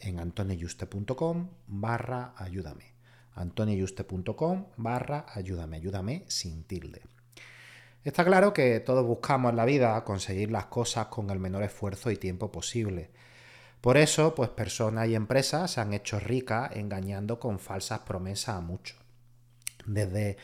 en 0.00 0.18
antonioyuste.com 0.18 1.48
barra 1.66 2.34
ayúdame. 2.36 2.94
antonioyuste.com 3.34 4.66
barra 4.76 5.26
ayúdame, 5.32 5.76
ayúdame 5.76 6.24
sin 6.28 6.64
tilde. 6.64 7.02
Está 8.02 8.24
claro 8.24 8.54
que 8.54 8.80
todos 8.80 9.06
buscamos 9.06 9.50
en 9.50 9.56
la 9.56 9.66
vida 9.66 10.02
conseguir 10.04 10.50
las 10.50 10.66
cosas 10.66 11.08
con 11.08 11.28
el 11.30 11.38
menor 11.38 11.62
esfuerzo 11.62 12.10
y 12.10 12.16
tiempo 12.16 12.50
posible. 12.50 13.10
Por 13.82 13.98
eso, 13.98 14.34
pues 14.34 14.48
personas 14.50 15.08
y 15.08 15.14
empresas 15.14 15.70
se 15.70 15.80
han 15.80 15.92
hecho 15.92 16.18
ricas 16.18 16.70
engañando 16.74 17.38
con 17.38 17.58
falsas 17.58 18.00
promesas 18.00 18.56
a 18.56 18.60
muchos. 18.60 18.98
Desde 19.84 20.38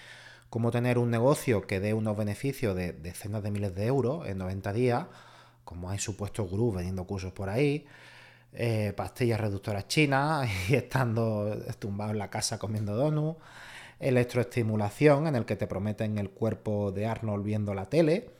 cómo 0.50 0.70
tener 0.70 0.98
un 0.98 1.10
negocio 1.10 1.66
que 1.66 1.80
dé 1.80 1.94
unos 1.94 2.16
beneficios 2.16 2.76
de 2.76 2.92
decenas 2.92 3.42
de 3.42 3.50
miles 3.50 3.74
de 3.74 3.86
euros 3.86 4.26
en 4.26 4.38
90 4.38 4.72
días, 4.72 5.06
como 5.64 5.90
hay 5.90 5.98
supuestos 5.98 6.48
gurús 6.48 6.74
vendiendo 6.74 7.06
cursos 7.06 7.32
por 7.32 7.48
ahí, 7.48 7.86
eh, 8.56 8.92
pastillas 8.96 9.40
reductoras 9.40 9.86
chinas 9.88 10.48
y 10.68 10.74
estando 10.74 11.56
tumbado 11.78 12.12
en 12.12 12.18
la 12.18 12.30
casa 12.30 12.58
comiendo 12.58 12.94
donuts, 12.94 13.38
electroestimulación 14.00 15.26
en 15.26 15.36
el 15.36 15.44
que 15.44 15.56
te 15.56 15.66
prometen 15.66 16.18
el 16.18 16.30
cuerpo 16.30 16.92
de 16.92 17.06
Arnold 17.06 17.44
viendo 17.44 17.74
la 17.74 17.86
tele, 17.86 18.30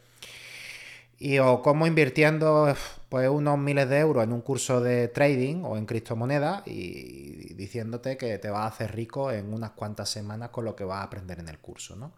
y 1.18 1.38
o 1.38 1.62
como 1.62 1.86
invirtiendo 1.86 2.74
pues 3.08 3.28
unos 3.28 3.58
miles 3.58 3.88
de 3.88 3.98
euros 3.98 4.24
en 4.24 4.32
un 4.32 4.42
curso 4.42 4.80
de 4.80 5.08
trading 5.08 5.62
o 5.64 5.76
en 5.76 5.86
criptomonedas 5.86 6.66
y 6.66 7.54
diciéndote 7.54 8.16
que 8.16 8.38
te 8.38 8.50
va 8.50 8.64
a 8.64 8.66
hacer 8.66 8.94
rico 8.94 9.30
en 9.30 9.52
unas 9.52 9.70
cuantas 9.70 10.10
semanas 10.10 10.50
con 10.50 10.64
lo 10.64 10.76
que 10.76 10.84
vas 10.84 10.98
a 10.98 11.04
aprender 11.04 11.38
en 11.38 11.48
el 11.48 11.58
curso, 11.58 11.96
¿no? 11.96 12.12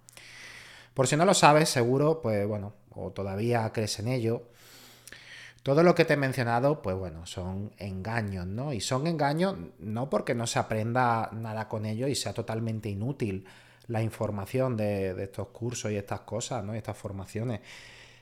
Por 0.94 1.06
si 1.06 1.16
no 1.16 1.25
lo 1.25 1.34
sabes, 1.34 1.69
seguro, 1.69 2.20
pues 2.20 2.44
bueno, 2.47 2.72
o 2.91 3.12
todavía 3.12 3.70
crees 3.72 4.00
en 4.00 4.09
ello, 4.09 4.42
todo 5.63 5.83
lo 5.83 5.95
que 5.95 6.05
te 6.05 6.15
he 6.15 6.17
mencionado, 6.17 6.83
pues 6.83 6.97
bueno, 6.97 7.27
son 7.27 7.73
engaños, 7.79 8.47
¿no? 8.47 8.73
Y 8.73 8.81
son 8.81 9.07
engaños 9.07 9.57
no 9.79 10.09
porque 10.09 10.35
no 10.35 10.47
se 10.47 10.59
aprenda 10.59 11.31
nada 11.33 11.69
con 11.69 11.85
ello 11.85 12.07
y 12.09 12.15
sea 12.15 12.33
totalmente 12.33 12.89
inútil 12.89 13.45
la 13.89 14.03
información 14.03 14.77
de, 14.77 15.23
estos 15.23 15.49
cursos 15.49 15.91
y 15.91 15.97
estas 15.97 16.21
cosas, 16.21 16.63
¿no? 16.65 16.75
Y 16.75 16.79
estas 16.79 16.97
formaciones. 16.97 17.61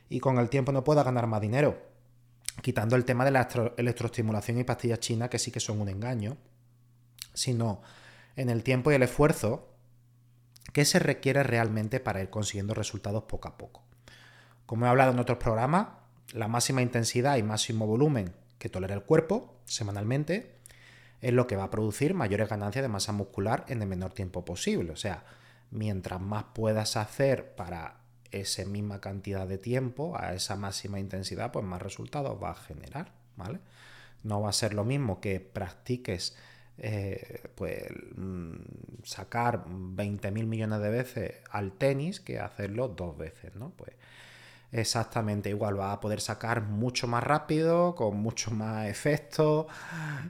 Y 0.09 0.21
con 0.21 0.39
el 0.39 0.49
tiempo 0.49 0.73
no 0.73 0.85
pueda 0.85 1.03
ganar 1.03 1.27
más 1.27 1.41
dinero. 1.41 1.77
Quitando 2.63 2.97
el 2.97 3.05
tema 3.05 3.25
de 3.25 3.33
la 3.33 3.49
electroestimulación 3.77 4.59
y 4.59 4.65
pastillas 4.65 5.01
chinas, 5.01 5.29
que 5.29 5.39
sí 5.39 5.51
que 5.51 5.61
son 5.61 5.81
un 5.81 5.89
engaño. 5.89 6.37
Sino 7.35 7.83
en 8.37 8.49
el 8.49 8.63
tiempo 8.63 8.91
y 8.91 8.95
el 8.95 9.03
esfuerzo 9.03 9.69
que 10.73 10.85
se 10.85 10.99
requiere 10.99 11.43
realmente 11.43 12.01
para 12.01 12.23
ir 12.23 12.31
consiguiendo 12.31 12.75
resultados 12.75 13.25
poco 13.25 13.49
a 13.49 13.59
poco. 13.59 13.83
Como 14.65 14.87
he 14.87 14.89
hablado 14.89 15.13
en 15.13 15.19
otros 15.19 15.39
programas, 15.39 15.89
la 16.32 16.48
máxima 16.48 16.82
intensidad 16.82 17.37
y 17.37 17.42
máximo 17.42 17.87
volumen 17.87 18.32
que 18.59 18.69
tolera 18.69 18.94
el 18.94 19.03
cuerpo 19.03 19.54
semanalmente 19.64 20.56
es 21.20 21.32
lo 21.32 21.47
que 21.47 21.56
va 21.56 21.64
a 21.64 21.70
producir 21.70 22.14
mayores 22.14 22.48
ganancias 22.48 22.82
de 22.82 22.88
masa 22.88 23.12
muscular 23.12 23.64
en 23.69 23.82
el 23.82 23.88
menor 23.88 24.12
tiempo 24.12 24.44
posible. 24.44 24.92
O 24.92 24.97
sea, 24.97 25.25
mientras 25.70 26.20
más 26.20 26.44
puedas 26.54 26.97
hacer 26.97 27.54
para 27.54 28.00
esa 28.31 28.64
misma 28.64 29.00
cantidad 29.00 29.47
de 29.47 29.59
tiempo, 29.59 30.16
a 30.19 30.34
esa 30.34 30.56
máxima 30.56 30.98
intensidad, 30.98 31.53
pues 31.53 31.64
más 31.64 31.81
resultados 31.81 32.43
va 32.43 32.50
a 32.50 32.54
generar, 32.54 33.12
¿vale? 33.37 33.60
No 34.22 34.43
va 34.43 34.50
a 34.50 34.53
ser 34.53 34.75
lo 34.75 34.84
mismo 34.84 35.20
que 35.20 35.41
practiques 35.41 36.37
eh, 36.78 37.43
pues 37.54 37.84
mm, 38.16 38.56
sacar 39.04 39.64
20.000 39.64 40.47
millones 40.47 40.81
de 40.81 40.91
veces 40.91 41.34
al 41.50 41.72
tenis 41.72 42.20
que 42.20 42.38
hacerlo 42.38 42.88
dos 42.88 43.16
veces, 43.16 43.54
¿no? 43.54 43.70
Pues 43.70 43.93
exactamente 44.76 45.48
igual, 45.48 45.78
va 45.78 45.92
a 45.92 46.00
poder 46.00 46.20
sacar 46.20 46.62
mucho 46.62 47.06
más 47.06 47.22
rápido, 47.22 47.94
con 47.94 48.16
mucho 48.16 48.50
más 48.50 48.87
efecto, 48.88 49.66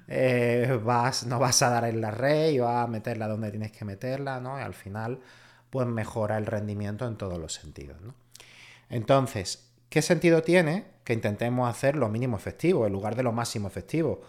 eh, 0.09 0.81
vas, 0.85 1.27
no 1.27 1.39
vas 1.39 1.63
a 1.63 1.71
dar 1.71 1.85
en 1.85 2.01
la 2.01 2.11
red 2.11 2.51
y 2.51 2.59
vas 2.59 2.85
a 2.85 2.87
meterla 2.87 3.29
donde 3.29 3.51
tienes 3.51 3.73
que 3.73 3.85
meterla, 3.85 4.41
¿no? 4.41 4.59
Y 4.59 4.63
al 4.63 4.75
final, 4.75 5.21
pues 5.71 5.87
mejora 5.87 6.39
el 6.39 6.47
rendimiento 6.47 7.07
en 7.07 7.17
todos 7.17 7.39
los 7.39 7.55
sentidos, 7.55 8.01
¿no? 8.01 8.15
Entonces, 8.89 9.71
¿qué 9.89 10.03
sentido 10.03 10.43
tiene 10.43 10.87
que 11.05 11.13
intentemos 11.13 11.69
hacer 11.69 11.97
lo 11.97 12.09
mínimo 12.09 12.37
efectivo 12.37 12.87
en 12.87 12.93
lugar 12.93 13.17
de 13.17 13.23
lo 13.23 13.33
máximo 13.33 13.69
efectivo? 13.69 14.21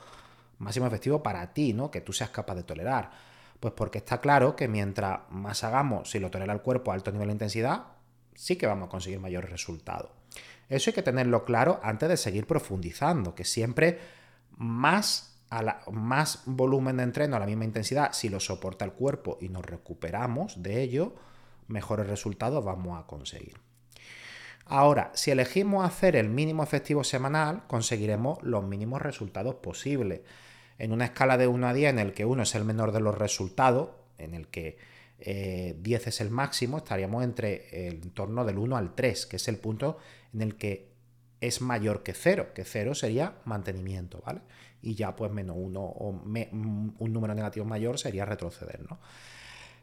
Máximo 0.60 0.88
efectivo 0.88 1.22
para 1.22 1.54
ti, 1.54 1.74
¿no? 1.74 1.92
Que 1.92 2.02
tú 2.02 2.14
seas 2.14 2.32
capaz 2.32 2.56
de 2.56 2.64
tolerar. 2.64 3.12
Pues 3.60 3.74
porque 3.74 4.00
está 4.00 4.22
claro 4.22 4.56
que 4.56 4.68
mientras 4.68 5.22
más 5.30 5.64
hagamos, 5.64 6.12
si 6.12 6.20
lo 6.20 6.30
tolera 6.30 6.54
el 6.54 6.62
cuerpo 6.62 6.92
a 6.92 6.96
alto 6.96 7.12
nivel 7.12 7.28
de 7.28 7.34
intensidad, 7.34 7.97
sí 8.38 8.56
que 8.56 8.68
vamos 8.68 8.88
a 8.88 8.92
conseguir 8.92 9.20
mayores 9.20 9.50
resultados. 9.50 10.12
Eso 10.70 10.90
hay 10.90 10.94
que 10.94 11.02
tenerlo 11.02 11.44
claro 11.44 11.80
antes 11.82 12.08
de 12.08 12.18
seguir 12.18 12.46
profundizando, 12.46 13.34
que 13.34 13.44
siempre 13.44 14.00
más, 14.52 15.42
a 15.50 15.82
más 15.92 16.44
volumen 16.46 16.98
de 16.98 17.04
entreno 17.04 17.36
a 17.36 17.40
la 17.40 17.46
misma 17.46 17.66
intensidad, 17.66 18.14
si 18.14 18.30
lo 18.30 18.40
soporta 18.40 18.86
el 18.86 18.94
cuerpo 18.94 19.38
y 19.42 19.50
nos 19.50 19.66
recuperamos 19.66 20.62
de 20.62 20.82
ello, 20.82 21.16
mejores 21.68 22.08
resultados 22.08 22.64
vamos 22.64 23.02
a 23.02 23.08
conseguir. 23.08 23.60
Ahora, 24.66 25.12
si 25.16 25.32
elegimos 25.32 25.86
hacer 25.86 26.16
el 26.16 26.30
mínimo 26.30 26.62
efectivo 26.62 27.04
semanal, 27.04 27.64
conseguiremos 27.68 28.44
los 28.44 28.66
mínimos 28.66 29.02
resultados 29.02 29.56
posibles. 29.56 30.22
En 30.78 30.92
una 30.92 31.06
escala 31.06 31.38
de 31.38 31.48
1 31.48 31.68
a 31.68 31.74
10 31.74 31.90
en 31.92 32.00
el 32.00 32.14
que 32.14 32.26
1 32.26 32.44
es 32.44 32.54
el 32.54 32.66
menor 32.66 32.92
de 32.92 33.00
los 33.00 33.18
resultados, 33.18 33.90
en 34.18 34.34
el 34.34 34.48
que 34.48 34.78
10 35.20 35.28
eh, 35.28 36.10
es 36.10 36.22
el 36.22 36.30
máximo, 36.30 36.78
estaríamos 36.78 37.24
entre 37.24 37.88
el 37.88 38.12
torno 38.12 38.46
del 38.46 38.58
1 38.58 38.78
al 38.78 38.96
3, 38.96 39.26
que 39.26 39.36
es 39.38 39.48
el 39.48 39.58
punto 39.58 39.98
en 40.34 40.42
el 40.42 40.56
que 40.56 40.92
es 41.42 41.62
mayor 41.62 42.04
que 42.04 42.14
0, 42.14 42.48
que 42.54 42.64
0 42.64 42.96
sería 42.96 43.38
mantenimiento, 43.46 44.22
¿vale? 44.26 44.42
Y 44.82 44.96
ya 44.96 45.16
pues 45.16 45.32
menos 45.32 45.56
1 45.60 45.80
o 45.80 46.10
un 46.10 47.14
número 47.14 47.34
negativo 47.34 47.66
mayor 47.66 48.00
sería 48.00 48.26
retroceder, 48.26 48.86
¿no? 48.90 49.00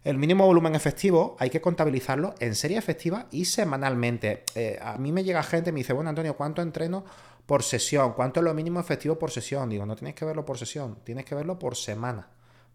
El 0.05 0.19
mínimo 0.19 0.45
volumen 0.45 0.75
efectivo 0.75 1.35
hay 1.39 1.49
que 1.49 1.63
contabilizarlo 1.63 2.35
en 2.39 2.55
serie 2.55 2.77
efectiva 2.77 3.27
y 3.31 3.47
semanalmente. 3.47 4.45
Eh, 4.55 4.79
a 4.83 4.99
mí 4.99 5.13
me 5.13 5.25
llega 5.25 5.43
gente 5.43 5.71
y 5.71 5.73
me 5.73 5.81
dice, 5.81 5.95
bueno 5.95 6.11
Antonio, 6.11 6.37
¿cuánto 6.37 6.61
entreno 6.61 7.07
por 7.47 7.63
sesión. 7.63 8.13
¿Cuánto 8.15 8.41
es 8.41 8.45
lo 8.45 8.55
mínimo 8.55 8.81
efectivo 8.81 9.19
por 9.19 9.31
sesión? 9.31 9.69
Digo, 9.69 9.87
no 9.87 9.97
tienes 9.97 10.15
que 10.15 10.25
verlo 10.25 10.45
por 10.45 10.59
sesión, 10.59 10.99
tienes 11.05 11.25
que 11.25 11.35
verlo 11.35 11.59
por 11.59 11.77
semana, 11.77 12.29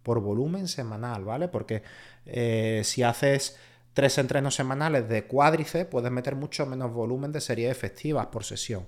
por 0.09 0.21
volumen 0.21 0.67
semanal, 0.67 1.23
¿vale? 1.23 1.49
Porque 1.49 1.83
eh, 2.25 2.81
si 2.83 3.03
haces 3.03 3.59
tres 3.93 4.17
entrenos 4.17 4.55
semanales 4.55 5.07
de 5.07 5.25
cuádriceps, 5.25 5.91
puedes 5.91 6.11
meter 6.11 6.33
mucho 6.33 6.65
menos 6.65 6.91
volumen 6.91 7.31
de 7.31 7.39
series 7.39 7.69
efectivas 7.69 8.25
por 8.25 8.43
sesión. 8.43 8.87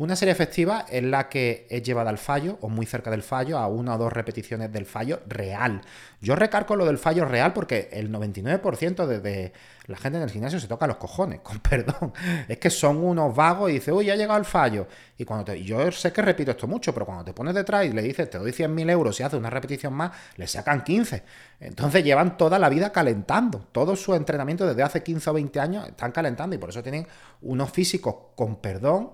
Una 0.00 0.16
serie 0.16 0.32
efectiva 0.32 0.86
es 0.88 1.02
la 1.02 1.28
que 1.28 1.66
es 1.68 1.82
llevada 1.82 2.08
al 2.08 2.16
fallo 2.16 2.56
o 2.62 2.70
muy 2.70 2.86
cerca 2.86 3.10
del 3.10 3.22
fallo, 3.22 3.58
a 3.58 3.66
una 3.66 3.96
o 3.96 3.98
dos 3.98 4.10
repeticiones 4.10 4.72
del 4.72 4.86
fallo 4.86 5.20
real. 5.26 5.82
Yo 6.22 6.34
recargo 6.36 6.74
lo 6.74 6.86
del 6.86 6.96
fallo 6.96 7.26
real 7.26 7.52
porque 7.52 7.90
el 7.92 8.10
99% 8.10 9.06
de, 9.06 9.52
la 9.88 9.98
gente 9.98 10.16
en 10.16 10.24
el 10.24 10.30
gimnasio 10.30 10.58
se 10.58 10.68
toca 10.68 10.86
los 10.86 10.96
cojones, 10.96 11.40
con 11.42 11.58
perdón. 11.58 12.14
Es 12.48 12.56
que 12.56 12.70
son 12.70 13.04
unos 13.04 13.36
vagos 13.36 13.68
y 13.68 13.74
dice, 13.74 13.92
uy, 13.92 14.06
ya 14.06 14.14
ha 14.14 14.16
llegado 14.16 14.38
el 14.38 14.46
fallo. 14.46 14.86
Y 15.18 15.26
cuando 15.26 15.44
te, 15.44 15.62
yo 15.62 15.92
sé 15.92 16.10
que 16.14 16.22
repito 16.22 16.52
esto 16.52 16.66
mucho, 16.66 16.94
pero 16.94 17.04
cuando 17.04 17.26
te 17.26 17.34
pones 17.34 17.54
detrás 17.54 17.84
y 17.84 17.92
le 17.92 18.00
dices, 18.00 18.30
te 18.30 18.38
doy 18.38 18.52
100.000 18.52 18.90
euros 18.90 19.20
y 19.20 19.22
haces 19.22 19.38
una 19.38 19.50
repetición 19.50 19.92
más, 19.92 20.12
le 20.36 20.46
sacan 20.46 20.82
15. 20.82 21.22
Entonces 21.60 22.02
llevan 22.02 22.38
toda 22.38 22.58
la 22.58 22.70
vida 22.70 22.90
calentando. 22.90 23.66
Todo 23.70 23.94
su 23.96 24.14
entrenamiento 24.14 24.66
desde 24.66 24.82
hace 24.82 25.02
15 25.02 25.28
o 25.28 25.32
20 25.34 25.60
años 25.60 25.86
están 25.86 26.10
calentando 26.10 26.56
y 26.56 26.58
por 26.58 26.70
eso 26.70 26.82
tienen 26.82 27.06
unos 27.42 27.70
físicos 27.70 28.14
con 28.34 28.62
perdón 28.62 29.10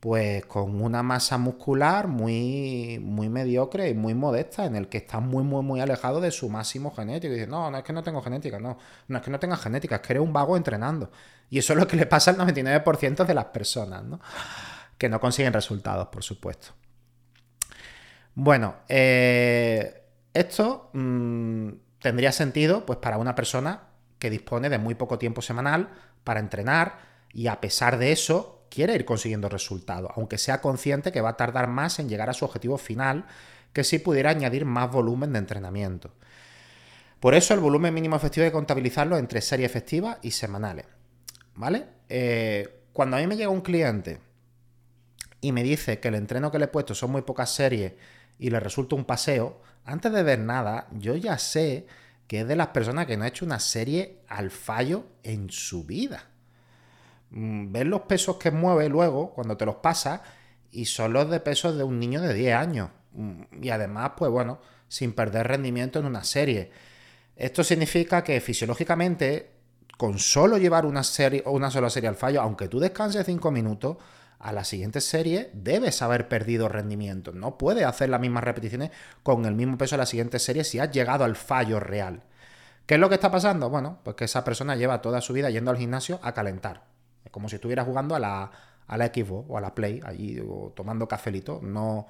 pues 0.00 0.46
con 0.46 0.80
una 0.80 1.02
masa 1.02 1.38
muscular 1.38 2.06
muy, 2.06 3.00
muy 3.02 3.28
mediocre 3.28 3.88
y 3.88 3.94
muy 3.94 4.14
modesta, 4.14 4.64
en 4.64 4.76
el 4.76 4.88
que 4.88 4.98
está 4.98 5.18
muy, 5.18 5.42
muy, 5.42 5.62
muy 5.62 5.80
alejado 5.80 6.20
de 6.20 6.30
su 6.30 6.48
máximo 6.48 6.92
genético. 6.94 7.32
Y 7.32 7.36
dice, 7.36 7.48
no, 7.48 7.70
no 7.70 7.78
es 7.78 7.84
que 7.84 7.92
no 7.92 8.02
tengo 8.02 8.22
genética, 8.22 8.60
no, 8.60 8.78
no 9.08 9.18
es 9.18 9.24
que 9.24 9.30
no 9.30 9.40
tenga 9.40 9.56
genética, 9.56 9.96
es 9.96 10.02
que 10.02 10.12
eres 10.12 10.22
un 10.22 10.32
vago 10.32 10.56
entrenando. 10.56 11.10
Y 11.50 11.58
eso 11.58 11.72
es 11.72 11.78
lo 11.78 11.88
que 11.88 11.96
le 11.96 12.06
pasa 12.06 12.30
al 12.30 12.38
99% 12.38 13.26
de 13.26 13.34
las 13.34 13.46
personas, 13.46 14.04
¿no? 14.04 14.20
Que 14.96 15.08
no 15.08 15.20
consiguen 15.20 15.52
resultados, 15.52 16.08
por 16.08 16.22
supuesto. 16.22 16.68
Bueno, 18.34 18.76
eh, 18.88 20.04
esto 20.32 20.90
mm, 20.92 21.70
tendría 22.00 22.30
sentido 22.30 22.86
pues 22.86 23.00
para 23.00 23.18
una 23.18 23.34
persona 23.34 23.88
que 24.20 24.30
dispone 24.30 24.68
de 24.68 24.78
muy 24.78 24.94
poco 24.94 25.18
tiempo 25.18 25.42
semanal 25.42 25.88
para 26.22 26.38
entrenar 26.38 26.98
y 27.32 27.48
a 27.48 27.60
pesar 27.60 27.98
de 27.98 28.12
eso 28.12 28.57
quiere 28.70 28.94
ir 28.94 29.04
consiguiendo 29.04 29.48
resultados, 29.48 30.10
aunque 30.16 30.38
sea 30.38 30.60
consciente 30.60 31.12
que 31.12 31.20
va 31.20 31.30
a 31.30 31.36
tardar 31.36 31.68
más 31.68 31.98
en 31.98 32.08
llegar 32.08 32.30
a 32.30 32.34
su 32.34 32.44
objetivo 32.44 32.78
final 32.78 33.26
que 33.72 33.84
si 33.84 33.98
pudiera 33.98 34.30
añadir 34.30 34.64
más 34.64 34.90
volumen 34.90 35.32
de 35.32 35.38
entrenamiento. 35.38 36.12
Por 37.20 37.34
eso 37.34 37.54
el 37.54 37.60
volumen 37.60 37.94
mínimo 37.94 38.16
efectivo 38.16 38.44
hay 38.44 38.50
que 38.50 38.54
contabilizarlo 38.54 39.18
entre 39.18 39.40
series 39.40 39.70
efectivas 39.70 40.18
y 40.22 40.30
semanales. 40.30 40.86
¿Vale? 41.54 41.86
Eh, 42.08 42.82
cuando 42.92 43.16
a 43.16 43.20
mí 43.20 43.26
me 43.26 43.36
llega 43.36 43.50
un 43.50 43.60
cliente 43.60 44.20
y 45.40 45.52
me 45.52 45.62
dice 45.62 45.98
que 45.98 46.08
el 46.08 46.14
entreno 46.14 46.50
que 46.50 46.58
le 46.58 46.66
he 46.66 46.68
puesto 46.68 46.94
son 46.94 47.10
muy 47.10 47.22
pocas 47.22 47.50
series 47.50 47.94
y 48.38 48.50
le 48.50 48.60
resulta 48.60 48.94
un 48.94 49.04
paseo, 49.04 49.60
antes 49.84 50.12
de 50.12 50.22
ver 50.22 50.38
nada, 50.38 50.86
yo 50.92 51.16
ya 51.16 51.38
sé 51.38 51.86
que 52.28 52.40
es 52.40 52.48
de 52.48 52.56
las 52.56 52.68
personas 52.68 53.06
que 53.06 53.16
no 53.16 53.24
ha 53.24 53.28
hecho 53.28 53.44
una 53.44 53.58
serie 53.58 54.20
al 54.28 54.50
fallo 54.50 55.06
en 55.22 55.50
su 55.50 55.84
vida. 55.84 56.26
Mm, 57.30 57.72
ves 57.72 57.86
los 57.86 58.02
pesos 58.02 58.36
que 58.36 58.50
mueve 58.50 58.88
luego 58.88 59.32
cuando 59.34 59.56
te 59.56 59.66
los 59.66 59.76
pasa 59.76 60.22
y 60.70 60.86
son 60.86 61.12
los 61.12 61.30
de 61.30 61.40
pesos 61.40 61.76
de 61.76 61.84
un 61.84 61.98
niño 61.98 62.20
de 62.22 62.34
10 62.34 62.54
años. 62.54 62.90
Mm, 63.12 63.42
y 63.62 63.70
además, 63.70 64.12
pues 64.16 64.30
bueno, 64.30 64.60
sin 64.88 65.12
perder 65.12 65.48
rendimiento 65.48 65.98
en 65.98 66.06
una 66.06 66.24
serie. 66.24 66.70
Esto 67.36 67.64
significa 67.64 68.24
que 68.24 68.40
fisiológicamente, 68.40 69.52
con 69.96 70.18
solo 70.18 70.58
llevar 70.58 70.86
una, 70.86 71.04
serie, 71.04 71.42
una 71.46 71.70
sola 71.70 71.90
serie 71.90 72.08
al 72.08 72.16
fallo, 72.16 72.40
aunque 72.42 72.68
tú 72.68 72.80
descanses 72.80 73.26
5 73.26 73.50
minutos, 73.50 73.96
a 74.40 74.52
la 74.52 74.64
siguiente 74.64 75.00
serie 75.00 75.50
debes 75.52 76.00
haber 76.02 76.28
perdido 76.28 76.68
rendimiento. 76.68 77.32
No 77.32 77.58
puedes 77.58 77.84
hacer 77.84 78.08
las 78.08 78.20
mismas 78.20 78.44
repeticiones 78.44 78.90
con 79.22 79.44
el 79.46 79.54
mismo 79.54 79.76
peso 79.78 79.96
a 79.96 79.98
la 79.98 80.06
siguiente 80.06 80.38
serie 80.38 80.64
si 80.64 80.78
has 80.78 80.92
llegado 80.92 81.24
al 81.24 81.36
fallo 81.36 81.80
real. 81.80 82.22
¿Qué 82.86 82.94
es 82.94 83.00
lo 83.00 83.08
que 83.08 83.16
está 83.16 83.30
pasando? 83.30 83.68
Bueno, 83.68 83.98
pues 84.04 84.16
que 84.16 84.24
esa 84.24 84.44
persona 84.44 84.76
lleva 84.76 85.02
toda 85.02 85.20
su 85.20 85.32
vida 85.32 85.50
yendo 85.50 85.70
al 85.70 85.76
gimnasio 85.76 86.20
a 86.22 86.32
calentar 86.32 86.97
como 87.30 87.48
si 87.48 87.56
estuviera 87.56 87.84
jugando 87.84 88.14
a 88.14 88.18
la, 88.20 88.50
a 88.86 88.96
la 88.96 89.06
Xbox 89.06 89.46
o 89.48 89.58
a 89.58 89.60
la 89.60 89.74
Play, 89.74 90.00
allí 90.04 90.42
tomando 90.74 91.06
cafelito. 91.08 91.60
No, 91.62 92.06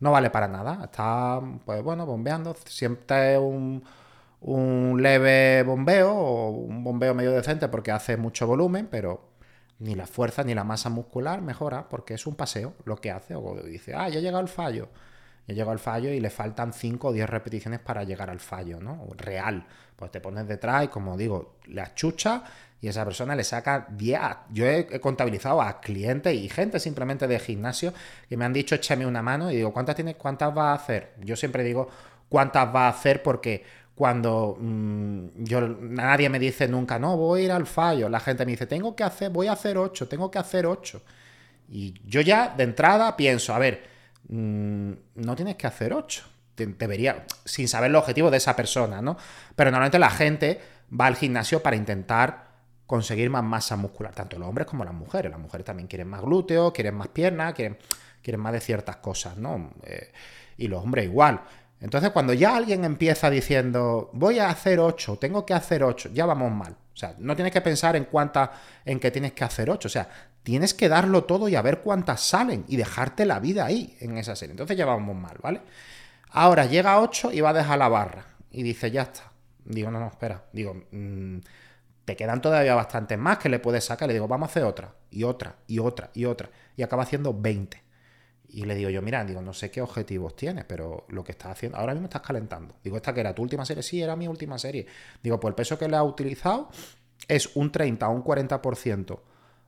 no 0.00 0.10
vale 0.12 0.30
para 0.30 0.48
nada. 0.48 0.80
Está, 0.84 1.40
pues 1.64 1.82
bueno, 1.82 2.06
bombeando. 2.06 2.54
Siempre 2.66 3.38
un, 3.38 3.84
un 4.40 5.02
leve 5.02 5.62
bombeo 5.62 6.12
o 6.14 6.50
un 6.50 6.82
bombeo 6.84 7.14
medio 7.14 7.32
decente 7.32 7.68
porque 7.68 7.92
hace 7.92 8.16
mucho 8.16 8.46
volumen, 8.46 8.88
pero 8.90 9.30
ni 9.78 9.94
la 9.94 10.06
fuerza 10.06 10.44
ni 10.44 10.54
la 10.54 10.64
masa 10.64 10.90
muscular 10.90 11.42
mejora 11.42 11.88
porque 11.88 12.14
es 12.14 12.26
un 12.26 12.34
paseo 12.36 12.74
lo 12.84 12.96
que 12.96 13.10
hace. 13.10 13.34
O 13.34 13.54
dice, 13.64 13.94
ah, 13.94 14.08
ya 14.08 14.18
ha 14.18 14.22
llegado 14.22 14.42
el 14.42 14.48
fallo. 14.48 14.88
Ya 15.46 15.54
llegado 15.54 15.72
al 15.72 15.78
fallo 15.78 16.10
y 16.10 16.20
le 16.20 16.30
faltan 16.30 16.72
5 16.72 17.08
o 17.08 17.12
10 17.12 17.28
repeticiones 17.28 17.80
para 17.80 18.04
llegar 18.04 18.30
al 18.30 18.40
fallo, 18.40 18.80
¿no? 18.80 19.06
Real. 19.16 19.66
Pues 19.96 20.10
te 20.10 20.20
pones 20.20 20.46
detrás 20.46 20.84
y, 20.84 20.88
como 20.88 21.16
digo, 21.16 21.56
le 21.66 21.80
achucha 21.80 22.44
y 22.82 22.88
esa 22.88 23.04
persona 23.04 23.36
le 23.36 23.44
saca 23.44 23.86
10. 23.90 24.20
Yo 24.50 24.66
he, 24.66 25.00
contabilizado 25.00 25.62
a 25.62 25.80
clientes 25.80 26.34
y 26.34 26.48
gente 26.48 26.80
simplemente 26.80 27.28
de 27.28 27.38
gimnasio 27.38 27.94
que 28.28 28.36
me 28.36 28.44
han 28.44 28.52
dicho 28.52 28.74
échame 28.74 29.06
una 29.06 29.22
mano 29.22 29.50
y 29.50 29.56
digo, 29.56 29.72
¿cuántas 29.72 29.94
tienes? 29.94 30.16
¿Cuántas 30.16 30.56
va 30.56 30.72
a 30.72 30.74
hacer? 30.74 31.12
Yo 31.20 31.36
siempre 31.36 31.62
digo 31.62 31.88
cuántas 32.28 32.74
va 32.74 32.86
a 32.86 32.88
hacer 32.88 33.22
porque 33.22 33.64
cuando 33.94 34.56
mm, 34.58 35.44
yo 35.44 35.60
nadie 35.60 36.28
me 36.28 36.40
dice 36.40 36.66
nunca, 36.66 36.98
no, 36.98 37.16
voy 37.16 37.42
a 37.42 37.44
ir 37.44 37.52
al 37.52 37.66
fallo. 37.66 38.08
La 38.08 38.18
gente 38.18 38.44
me 38.44 38.50
dice, 38.52 38.66
tengo 38.66 38.96
que 38.96 39.04
hacer, 39.04 39.30
voy 39.30 39.46
a 39.46 39.52
hacer 39.52 39.78
8, 39.78 40.08
tengo 40.08 40.28
que 40.28 40.40
hacer 40.40 40.66
8. 40.66 41.02
Y 41.68 41.94
yo 42.04 42.20
ya 42.20 42.48
de 42.48 42.64
entrada 42.64 43.16
pienso, 43.16 43.54
a 43.54 43.60
ver, 43.60 43.91
mm, 44.32 44.92
no 45.16 45.36
tienes 45.36 45.56
que 45.56 45.66
hacer 45.66 45.92
8. 45.92 46.24
Debería, 46.56 47.24
sin 47.44 47.66
saber 47.66 47.90
el 47.90 47.96
objetivo 47.96 48.30
de 48.30 48.36
esa 48.36 48.54
persona, 48.54 49.00
¿no? 49.00 49.16
Pero 49.56 49.70
normalmente 49.70 49.98
la 49.98 50.10
gente 50.10 50.60
va 50.98 51.06
al 51.06 51.16
gimnasio 51.16 51.62
para 51.62 51.76
intentar 51.76 52.52
conseguir 52.86 53.30
más 53.30 53.42
masa 53.42 53.76
muscular, 53.76 54.14
tanto 54.14 54.38
los 54.38 54.48
hombres 54.48 54.66
como 54.66 54.84
las 54.84 54.94
mujeres. 54.94 55.30
Las 55.30 55.40
mujeres 55.40 55.64
también 55.64 55.88
quieren 55.88 56.08
más 56.08 56.20
glúteos, 56.20 56.72
quieren 56.72 56.94
más 56.94 57.08
piernas, 57.08 57.54
quieren, 57.54 57.78
quieren 58.22 58.40
más 58.40 58.52
de 58.52 58.60
ciertas 58.60 58.96
cosas, 58.96 59.36
¿no? 59.38 59.72
Eh, 59.82 60.12
y 60.58 60.68
los 60.68 60.82
hombres 60.82 61.06
igual. 61.06 61.40
Entonces, 61.80 62.10
cuando 62.10 62.32
ya 62.32 62.54
alguien 62.54 62.84
empieza 62.84 63.28
diciendo, 63.28 64.10
voy 64.12 64.38
a 64.38 64.50
hacer 64.50 64.78
8, 64.78 65.16
tengo 65.16 65.44
que 65.44 65.54
hacer 65.54 65.82
8, 65.82 66.10
ya 66.12 66.26
vamos 66.26 66.52
mal. 66.52 66.72
O 66.72 66.96
sea, 66.96 67.16
no 67.18 67.34
tienes 67.34 67.52
que 67.52 67.60
pensar 67.60 67.96
en 67.96 68.04
cuántas, 68.04 68.50
en 68.84 69.00
que 69.00 69.10
tienes 69.10 69.32
que 69.32 69.42
hacer 69.42 69.68
8. 69.70 69.88
O 69.88 69.90
sea, 69.90 70.08
tienes 70.42 70.74
que 70.74 70.88
darlo 70.88 71.24
todo 71.24 71.48
y 71.48 71.54
a 71.54 71.62
ver 71.62 71.80
cuántas 71.80 72.20
salen 72.20 72.64
y 72.68 72.76
dejarte 72.76 73.24
la 73.24 73.38
vida 73.40 73.64
ahí 73.64 73.96
en 74.00 74.18
esa 74.18 74.36
serie. 74.36 74.52
Entonces 74.52 74.76
ya 74.76 74.86
mal, 74.86 75.38
¿vale? 75.42 75.62
Ahora 76.30 76.66
llega 76.66 76.92
a 76.92 77.00
8 77.00 77.32
y 77.32 77.40
va 77.40 77.50
a 77.50 77.54
dejar 77.54 77.78
la 77.78 77.88
barra. 77.88 78.26
Y 78.50 78.62
dice, 78.62 78.90
ya 78.90 79.02
está. 79.02 79.32
Digo, 79.64 79.90
no, 79.90 80.00
no, 80.00 80.08
espera. 80.08 80.44
Digo, 80.52 80.74
mmm, 80.90 81.38
te 82.04 82.16
quedan 82.16 82.40
todavía 82.40 82.74
bastantes 82.74 83.18
más 83.18 83.38
que 83.38 83.48
le 83.48 83.58
puedes 83.58 83.84
sacar. 83.84 84.08
Le 84.08 84.14
digo, 84.14 84.28
vamos 84.28 84.48
a 84.48 84.50
hacer 84.50 84.64
otra, 84.64 84.94
y 85.10 85.24
otra, 85.24 85.56
y 85.66 85.78
otra, 85.78 86.10
y 86.14 86.24
otra. 86.24 86.50
Y 86.76 86.82
acaba 86.82 87.02
haciendo 87.02 87.32
20. 87.34 87.82
Y 88.48 88.64
le 88.64 88.74
digo 88.74 88.90
yo, 88.90 89.00
mira, 89.00 89.24
digo, 89.24 89.40
no 89.40 89.54
sé 89.54 89.70
qué 89.70 89.80
objetivos 89.80 90.36
tienes, 90.36 90.64
pero 90.64 91.06
lo 91.08 91.24
que 91.24 91.32
estás 91.32 91.52
haciendo, 91.52 91.78
ahora 91.78 91.94
mismo 91.94 92.06
estás 92.06 92.20
calentando. 92.20 92.74
Digo, 92.84 92.96
esta 92.96 93.14
que 93.14 93.20
era 93.20 93.34
tu 93.34 93.42
última 93.42 93.64
serie, 93.64 93.82
sí, 93.82 94.02
era 94.02 94.14
mi 94.14 94.28
última 94.28 94.58
serie. 94.58 94.86
Digo, 95.22 95.40
pues 95.40 95.52
el 95.52 95.54
peso 95.54 95.78
que 95.78 95.88
le 95.88 95.96
ha 95.96 96.02
utilizado 96.02 96.68
es 97.28 97.56
un 97.56 97.72
30 97.72 98.08
o 98.08 98.12
un 98.12 98.24
40% 98.24 99.20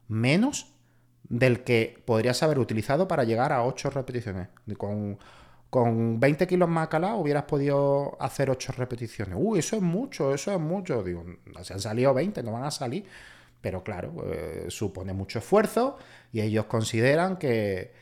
menos 0.08 0.72
del 1.24 1.64
que 1.64 2.02
podrías 2.04 2.42
haber 2.42 2.58
utilizado 2.58 3.08
para 3.08 3.24
llegar 3.24 3.52
a 3.52 3.64
8 3.64 3.90
repeticiones. 3.90 4.48
Con 4.76 5.18
con 5.74 6.20
20 6.20 6.46
kilos 6.46 6.68
más 6.68 6.86
calado 6.86 7.16
hubieras 7.16 7.42
podido 7.46 8.16
hacer 8.20 8.48
8 8.48 8.74
repeticiones. 8.76 9.36
Uy, 9.36 9.58
eso 9.58 9.74
es 9.74 9.82
mucho, 9.82 10.32
eso 10.32 10.52
es 10.52 10.60
mucho. 10.60 11.02
Digo, 11.02 11.24
se 11.62 11.72
han 11.72 11.80
salido 11.80 12.14
20, 12.14 12.44
no 12.44 12.52
van 12.52 12.62
a 12.62 12.70
salir. 12.70 13.04
Pero 13.60 13.82
claro, 13.82 14.12
eh, 14.24 14.66
supone 14.68 15.12
mucho 15.12 15.40
esfuerzo 15.40 15.98
y 16.32 16.42
ellos 16.42 16.66
consideran 16.66 17.38
que, 17.38 17.92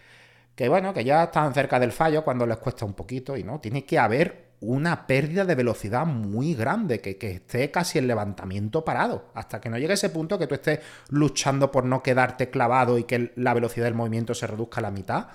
que, 0.55 0.69
bueno, 0.69 0.93
que 0.93 1.03
ya 1.03 1.25
están 1.25 1.55
cerca 1.55 1.81
del 1.81 1.93
fallo 1.93 2.23
cuando 2.23 2.45
les 2.45 2.59
cuesta 2.59 2.85
un 2.85 2.93
poquito 2.93 3.39
y 3.39 3.43
no, 3.43 3.59
tiene 3.59 3.87
que 3.87 3.99
haber 3.99 4.52
una 4.63 5.07
pérdida 5.07 5.45
de 5.45 5.55
velocidad 5.55 6.07
muy 6.07 6.55
grande, 6.55 7.01
que, 7.01 7.19
esté 7.21 7.71
casi 7.71 7.99
el 7.99 8.07
levantamiento 8.07 8.85
parado, 8.85 9.31
hasta 9.35 9.61
que 9.61 9.69
no 9.69 9.79
llegue 9.79 9.95
ese 9.95 10.11
punto 10.11 10.39
que 10.39 10.47
tú 10.47 10.55
estés 10.55 10.81
luchando 11.11 11.71
por 11.71 11.85
no 11.85 12.03
quedarte 12.03 12.49
clavado 12.49 12.97
y 12.99 13.05
que 13.05 13.33
la 13.37 13.55
velocidad 13.55 13.87
del 13.87 13.95
movimiento 13.95 14.35
se 14.35 14.47
reduzca 14.47 14.81
a 14.81 14.83
la 14.83 14.91
mitad 14.91 15.27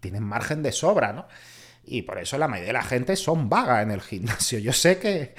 tienen 0.00 0.22
margen 0.22 0.62
de 0.62 0.72
sobra, 0.72 1.12
¿no? 1.12 1.26
Y 1.84 2.02
por 2.02 2.18
eso 2.18 2.36
la 2.36 2.48
mayoría 2.48 2.68
de 2.68 2.78
la 2.78 2.82
gente 2.82 3.14
son 3.14 3.48
vagas 3.48 3.82
en 3.82 3.92
el 3.92 4.00
gimnasio. 4.00 4.58
Yo 4.60 4.72
sé 4.72 4.98
que 4.98 5.34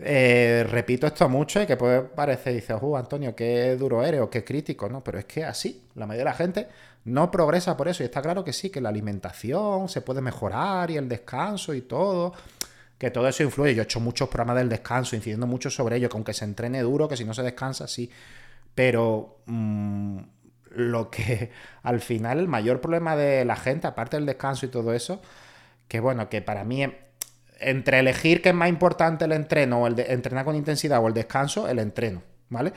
eh, 0.00 0.66
repito 0.68 1.06
esto 1.06 1.28
mucho 1.28 1.62
y 1.62 1.66
que 1.66 1.76
puede 1.76 2.02
parecer, 2.02 2.54
dice, 2.54 2.74
oh, 2.80 2.96
Antonio, 2.96 3.34
qué 3.34 3.76
duro 3.76 4.04
eres 4.04 4.20
o 4.20 4.30
qué 4.30 4.44
crítico, 4.44 4.88
¿no? 4.88 5.02
Pero 5.04 5.18
es 5.18 5.24
que 5.24 5.44
así, 5.44 5.84
la 5.94 6.06
mayoría 6.06 6.24
de 6.24 6.30
la 6.30 6.36
gente 6.36 6.68
no 7.04 7.30
progresa 7.30 7.76
por 7.76 7.88
eso. 7.88 8.02
Y 8.02 8.06
está 8.06 8.22
claro 8.22 8.44
que 8.44 8.52
sí, 8.52 8.70
que 8.70 8.80
la 8.80 8.88
alimentación 8.88 9.88
se 9.88 10.00
puede 10.00 10.20
mejorar 10.20 10.90
y 10.90 10.96
el 10.96 11.08
descanso 11.08 11.74
y 11.74 11.82
todo. 11.82 12.32
Que 12.98 13.10
todo 13.10 13.28
eso 13.28 13.42
influye. 13.42 13.74
Yo 13.74 13.82
he 13.82 13.84
hecho 13.84 14.00
muchos 14.00 14.28
programas 14.28 14.56
del 14.56 14.68
descanso, 14.68 15.16
incidiendo 15.16 15.46
mucho 15.46 15.70
sobre 15.70 15.96
ello, 15.96 16.08
que 16.08 16.16
aunque 16.16 16.32
se 16.32 16.44
entrene 16.44 16.80
duro, 16.82 17.08
que 17.08 17.16
si 17.16 17.24
no 17.24 17.34
se 17.34 17.42
descansa, 17.42 17.86
sí. 17.86 18.10
Pero 18.74 19.38
mm, 19.46 20.18
lo 20.70 21.10
que 21.10 21.50
al 21.82 22.00
final 22.00 22.38
el 22.38 22.48
mayor 22.48 22.80
problema 22.80 23.16
de 23.16 23.44
la 23.44 23.56
gente, 23.56 23.86
aparte 23.86 24.16
del 24.16 24.26
descanso 24.26 24.66
y 24.66 24.70
todo 24.70 24.92
eso, 24.92 25.20
que 25.88 26.00
bueno, 26.00 26.28
que 26.28 26.40
para 26.42 26.64
mí 26.64 26.86
entre 27.60 27.98
elegir 27.98 28.42
qué 28.42 28.50
es 28.50 28.54
más 28.54 28.68
importante 28.68 29.24
el 29.24 29.32
entreno 29.32 29.82
o 29.82 29.86
el 29.86 29.96
de, 29.96 30.12
entrenar 30.12 30.44
con 30.44 30.56
intensidad 30.56 31.02
o 31.02 31.08
el 31.08 31.14
descanso, 31.14 31.68
el 31.68 31.78
entreno, 31.78 32.22
¿vale? 32.48 32.72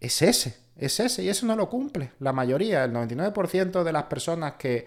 Es 0.00 0.22
ese, 0.22 0.56
es 0.78 1.00
ese 1.00 1.24
y 1.24 1.28
eso 1.28 1.44
no 1.44 1.56
lo 1.56 1.68
cumple 1.68 2.12
la 2.20 2.32
mayoría, 2.32 2.84
el 2.84 2.92
99% 2.92 3.82
de 3.82 3.92
las 3.92 4.04
personas 4.04 4.54
que 4.54 4.86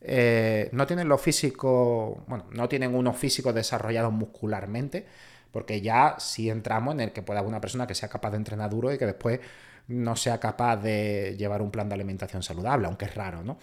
eh, 0.00 0.68
no 0.72 0.86
tienen 0.86 1.08
lo 1.08 1.18
físico, 1.18 2.24
bueno, 2.26 2.46
no 2.52 2.68
tienen 2.68 2.94
unos 2.94 3.16
físicos 3.16 3.54
desarrollados 3.54 4.12
muscularmente, 4.12 5.06
porque 5.50 5.80
ya 5.80 6.16
si 6.18 6.50
entramos 6.50 6.94
en 6.94 7.00
el 7.00 7.12
que 7.12 7.22
pueda 7.22 7.40
haber 7.40 7.48
una 7.48 7.60
persona 7.60 7.86
que 7.86 7.94
sea 7.94 8.08
capaz 8.08 8.30
de 8.30 8.36
entrenar 8.36 8.70
duro 8.70 8.92
y 8.92 8.98
que 8.98 9.06
después 9.06 9.40
no 9.88 10.16
sea 10.16 10.38
capaz 10.38 10.76
de 10.76 11.34
llevar 11.38 11.62
un 11.62 11.70
plan 11.70 11.88
de 11.88 11.94
alimentación 11.94 12.42
saludable, 12.42 12.86
aunque 12.86 13.06
es 13.06 13.14
raro, 13.14 13.42
¿no? 13.42 13.58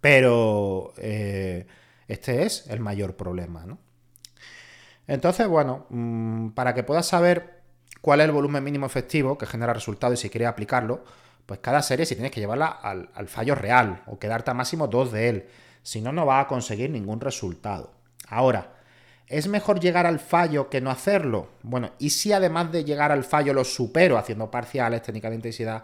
Pero 0.00 0.94
eh, 0.96 1.66
este 2.08 2.44
es 2.44 2.66
el 2.68 2.80
mayor 2.80 3.16
problema, 3.16 3.64
¿no? 3.66 3.78
Entonces, 5.06 5.46
bueno, 5.46 5.86
mm, 5.90 6.50
para 6.50 6.74
que 6.74 6.82
puedas 6.82 7.06
saber 7.06 7.61
cuál 8.02 8.20
es 8.20 8.26
el 8.26 8.32
volumen 8.32 8.62
mínimo 8.62 8.84
efectivo 8.84 9.38
que 9.38 9.46
genera 9.46 9.72
resultado 9.72 10.12
y 10.12 10.18
si 10.18 10.28
quieres 10.28 10.48
aplicarlo, 10.48 11.02
pues 11.46 11.60
cada 11.60 11.80
serie 11.80 12.04
si 12.04 12.14
tienes 12.14 12.30
que 12.30 12.40
llevarla 12.40 12.66
al, 12.66 13.08
al 13.14 13.28
fallo 13.28 13.54
real 13.54 14.02
o 14.06 14.18
quedarte 14.18 14.50
a 14.50 14.54
máximo 14.54 14.86
dos 14.86 15.10
de 15.10 15.30
él. 15.30 15.46
Si 15.82 16.02
no, 16.02 16.12
no 16.12 16.26
vas 16.26 16.44
a 16.44 16.48
conseguir 16.48 16.90
ningún 16.90 17.20
resultado. 17.20 17.92
Ahora, 18.28 18.82
¿Es 19.32 19.48
mejor 19.48 19.80
llegar 19.80 20.04
al 20.04 20.20
fallo 20.20 20.68
que 20.68 20.82
no 20.82 20.90
hacerlo? 20.90 21.48
Bueno, 21.62 21.92
¿y 21.98 22.10
si 22.10 22.34
además 22.34 22.70
de 22.70 22.84
llegar 22.84 23.12
al 23.12 23.24
fallo 23.24 23.54
lo 23.54 23.64
supero 23.64 24.18
haciendo 24.18 24.50
parciales, 24.50 25.00
técnicas 25.00 25.30
de 25.30 25.36
intensidad? 25.36 25.82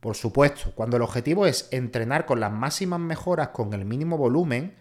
Por 0.00 0.16
supuesto, 0.16 0.72
cuando 0.74 0.96
el 0.96 1.04
objetivo 1.04 1.46
es 1.46 1.68
entrenar 1.70 2.26
con 2.26 2.40
las 2.40 2.50
máximas 2.50 2.98
mejoras 2.98 3.50
con 3.50 3.72
el 3.74 3.84
mínimo 3.84 4.18
volumen, 4.18 4.74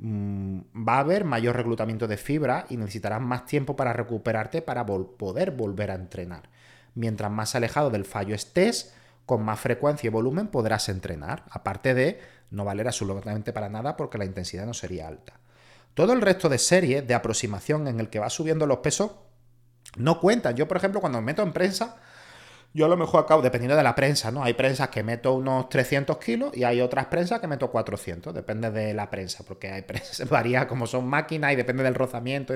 va 0.00 0.96
a 0.96 1.00
haber 1.00 1.24
mayor 1.24 1.56
reclutamiento 1.56 2.06
de 2.06 2.16
fibra 2.16 2.66
y 2.68 2.76
necesitarás 2.76 3.20
más 3.20 3.46
tiempo 3.46 3.74
para 3.74 3.92
recuperarte 3.92 4.62
para 4.62 4.86
poder 4.86 5.50
volver 5.50 5.90
a 5.90 5.94
entrenar. 5.94 6.48
Mientras 6.94 7.30
más 7.30 7.54
alejado 7.54 7.90
del 7.90 8.04
fallo 8.04 8.34
estés, 8.34 8.94
con 9.26 9.44
más 9.44 9.60
frecuencia 9.60 10.06
y 10.06 10.10
volumen 10.10 10.48
podrás 10.48 10.88
entrenar, 10.88 11.44
aparte 11.50 11.94
de 11.94 12.20
no 12.50 12.64
valer 12.64 12.86
absolutamente 12.86 13.52
para 13.52 13.68
nada 13.68 13.96
porque 13.96 14.18
la 14.18 14.24
intensidad 14.24 14.66
no 14.66 14.72
sería 14.72 15.06
alta. 15.06 15.34
Todo 15.94 16.12
el 16.12 16.20
resto 16.20 16.48
de 16.48 16.58
series 16.58 17.06
de 17.06 17.14
aproximación 17.14 17.88
en 17.88 18.00
el 18.00 18.08
que 18.08 18.20
va 18.20 18.30
subiendo 18.30 18.66
los 18.66 18.78
pesos 18.78 19.12
no 19.96 20.20
cuentan. 20.20 20.54
Yo, 20.56 20.68
por 20.68 20.76
ejemplo, 20.76 21.00
cuando 21.00 21.20
me 21.20 21.26
meto 21.26 21.42
en 21.42 21.52
prensa, 21.52 21.96
yo 22.78 22.86
a 22.86 22.88
lo 22.88 22.96
mejor 22.96 23.24
acabo, 23.24 23.42
dependiendo 23.42 23.76
de 23.76 23.82
la 23.82 23.96
prensa, 23.96 24.30
¿no? 24.30 24.44
Hay 24.44 24.54
prensas 24.54 24.88
que 24.88 25.02
meto 25.02 25.34
unos 25.34 25.68
300 25.68 26.16
kilos 26.18 26.56
y 26.56 26.62
hay 26.62 26.80
otras 26.80 27.06
prensas 27.06 27.40
que 27.40 27.48
meto 27.48 27.72
400, 27.72 28.32
depende 28.32 28.70
de 28.70 28.94
la 28.94 29.10
prensa, 29.10 29.44
porque 29.46 29.70
hay 29.70 29.82
prensas, 29.82 30.28
varía 30.30 30.68
como 30.68 30.86
son 30.86 31.08
máquinas 31.08 31.52
y 31.52 31.56
depende 31.56 31.82
del 31.82 31.96
rozamiento 31.96 32.54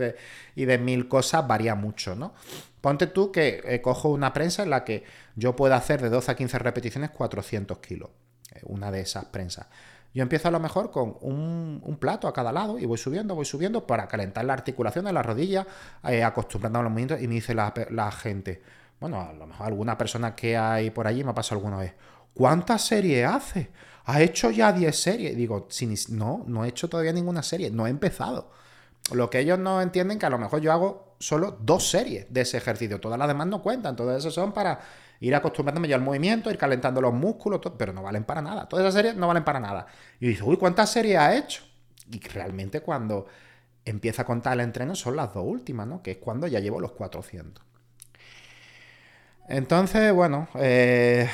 y 0.54 0.64
de, 0.64 0.78
mil 0.78 1.08
cosas, 1.08 1.46
varía 1.48 1.74
mucho, 1.74 2.14
¿no? 2.14 2.34
Ponte 2.80 3.08
tú 3.08 3.32
que 3.32 3.62
eh, 3.64 3.82
cojo 3.82 4.10
una 4.10 4.32
prensa 4.32 4.62
en 4.62 4.70
la 4.70 4.84
que 4.84 5.02
yo 5.34 5.56
puedo 5.56 5.74
hacer 5.74 6.00
de 6.00 6.08
12 6.08 6.30
a 6.30 6.36
15 6.36 6.58
repeticiones 6.60 7.10
400 7.10 7.78
kilos, 7.78 8.10
eh, 8.54 8.60
una 8.62 8.92
de 8.92 9.00
esas 9.00 9.24
prensas. 9.24 9.66
Yo 10.14 10.22
empiezo 10.22 10.48
a 10.48 10.50
lo 10.50 10.60
mejor 10.60 10.90
con 10.90 11.16
un, 11.20 11.96
plato 11.98 12.28
a 12.28 12.32
cada 12.32 12.52
lado 12.52 12.78
y 12.78 12.84
voy 12.84 12.98
subiendo, 12.98 13.34
voy 13.34 13.44
subiendo 13.44 13.86
para 13.86 14.08
calentar 14.08 14.44
la 14.44 14.52
articulación 14.52 15.04
de 15.06 15.12
la 15.12 15.22
rodilla, 15.22 15.66
eh, 16.04 16.22
acostumbrando 16.22 16.78
a 16.78 16.82
los 16.82 16.90
movimientos 16.90 17.22
y 17.22 17.28
me 17.28 17.34
dice 17.34 17.54
la, 17.54 18.12
gente, 18.12 18.62
bueno, 19.02 19.20
a 19.20 19.32
lo 19.32 19.48
mejor 19.48 19.66
alguna 19.66 19.98
persona 19.98 20.36
que 20.36 20.56
hay 20.56 20.90
por 20.90 21.08
allí 21.08 21.24
me 21.24 21.32
ha 21.32 21.34
pasado 21.34 21.58
alguna 21.58 21.76
vez, 21.76 21.92
¿cuántas 22.32 22.82
series 22.82 23.26
hace? 23.26 23.70
¿Ha 24.04 24.22
hecho 24.22 24.52
ya 24.52 24.72
10 24.72 24.96
series? 24.96 25.36
Digo, 25.36 25.66
no, 26.10 26.44
no 26.46 26.64
he 26.64 26.68
hecho 26.68 26.88
todavía 26.88 27.12
ninguna 27.12 27.42
serie, 27.42 27.72
no 27.72 27.88
he 27.88 27.90
empezado. 27.90 28.52
Lo 29.12 29.28
que 29.28 29.40
ellos 29.40 29.58
no 29.58 29.82
entienden 29.82 30.20
que 30.20 30.26
a 30.26 30.30
lo 30.30 30.38
mejor 30.38 30.60
yo 30.60 30.72
hago 30.72 31.16
solo 31.18 31.58
dos 31.60 31.90
series 31.90 32.32
de 32.32 32.42
ese 32.42 32.58
ejercicio, 32.58 33.00
todas 33.00 33.18
las 33.18 33.26
demás 33.26 33.48
no 33.48 33.60
cuentan, 33.60 33.96
todas 33.96 34.18
esas 34.18 34.32
son 34.34 34.52
para 34.52 34.78
ir 35.18 35.34
acostumbrándome 35.34 35.88
ya 35.88 35.96
al 35.96 36.02
movimiento, 36.02 36.48
ir 36.48 36.56
calentando 36.56 37.00
los 37.00 37.12
músculos, 37.12 37.60
pero 37.76 37.92
no 37.92 38.04
valen 38.04 38.22
para 38.22 38.40
nada. 38.40 38.68
Todas 38.68 38.84
esas 38.84 38.94
series 38.94 39.16
no 39.16 39.26
valen 39.26 39.42
para 39.42 39.58
nada. 39.58 39.86
Y 40.20 40.28
dices, 40.28 40.44
uy, 40.46 40.56
¿cuántas 40.56 40.90
series 40.90 41.18
ha 41.18 41.34
hecho? 41.36 41.64
Y 42.08 42.20
realmente 42.20 42.80
cuando 42.82 43.26
empieza 43.84 44.22
a 44.22 44.24
contar 44.24 44.52
el 44.52 44.60
entreno 44.60 44.94
son 44.94 45.16
las 45.16 45.34
dos 45.34 45.44
últimas, 45.44 45.88
¿no? 45.88 46.02
Que 46.02 46.12
es 46.12 46.18
cuando 46.18 46.46
ya 46.46 46.60
llevo 46.60 46.78
los 46.78 46.92
400. 46.92 47.71
Entonces, 49.52 50.14
bueno, 50.14 50.48
eh, 50.54 51.28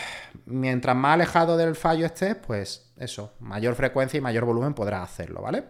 mientras 0.47 0.97
más 0.97 1.15
alejado 1.15 1.57
del 1.57 1.77
fallo 1.77 2.05
estés, 2.05 2.35
pues 2.35 2.91
eso, 2.97 3.35
mayor 3.39 3.77
frecuencia 3.77 4.19
y 4.19 4.21
mayor 4.21 4.45
volumen 4.45 4.75
podrás 4.75 5.09
hacerlo, 5.09 5.41
¿vale? 5.41 5.63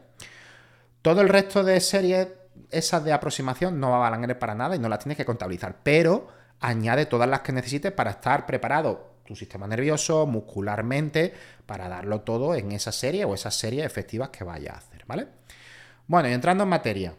Todo 1.02 1.20
el 1.20 1.28
resto 1.28 1.62
de 1.62 1.78
series, 1.78 2.28
esas 2.70 3.04
de 3.04 3.12
aproximación, 3.12 3.78
no 3.78 3.90
valer 3.90 4.38
para 4.38 4.54
nada 4.54 4.74
y 4.74 4.78
no 4.78 4.88
las 4.88 5.00
tienes 5.00 5.18
que 5.18 5.26
contabilizar, 5.26 5.80
pero 5.82 6.28
añade 6.60 7.04
todas 7.04 7.28
las 7.28 7.40
que 7.40 7.52
necesites 7.52 7.92
para 7.92 8.12
estar 8.12 8.46
preparado 8.46 9.16
tu 9.26 9.36
sistema 9.36 9.66
nervioso, 9.66 10.24
muscularmente, 10.24 11.34
para 11.66 11.86
darlo 11.90 12.22
todo 12.22 12.54
en 12.54 12.72
esa 12.72 12.92
serie 12.92 13.26
o 13.26 13.34
esas 13.34 13.56
series 13.56 13.84
efectivas 13.84 14.30
que 14.30 14.44
vayas 14.44 14.72
a 14.72 14.78
hacer, 14.78 15.04
¿vale? 15.06 15.28
Bueno, 16.06 16.30
y 16.30 16.32
entrando 16.32 16.64
en 16.64 16.70
materia, 16.70 17.14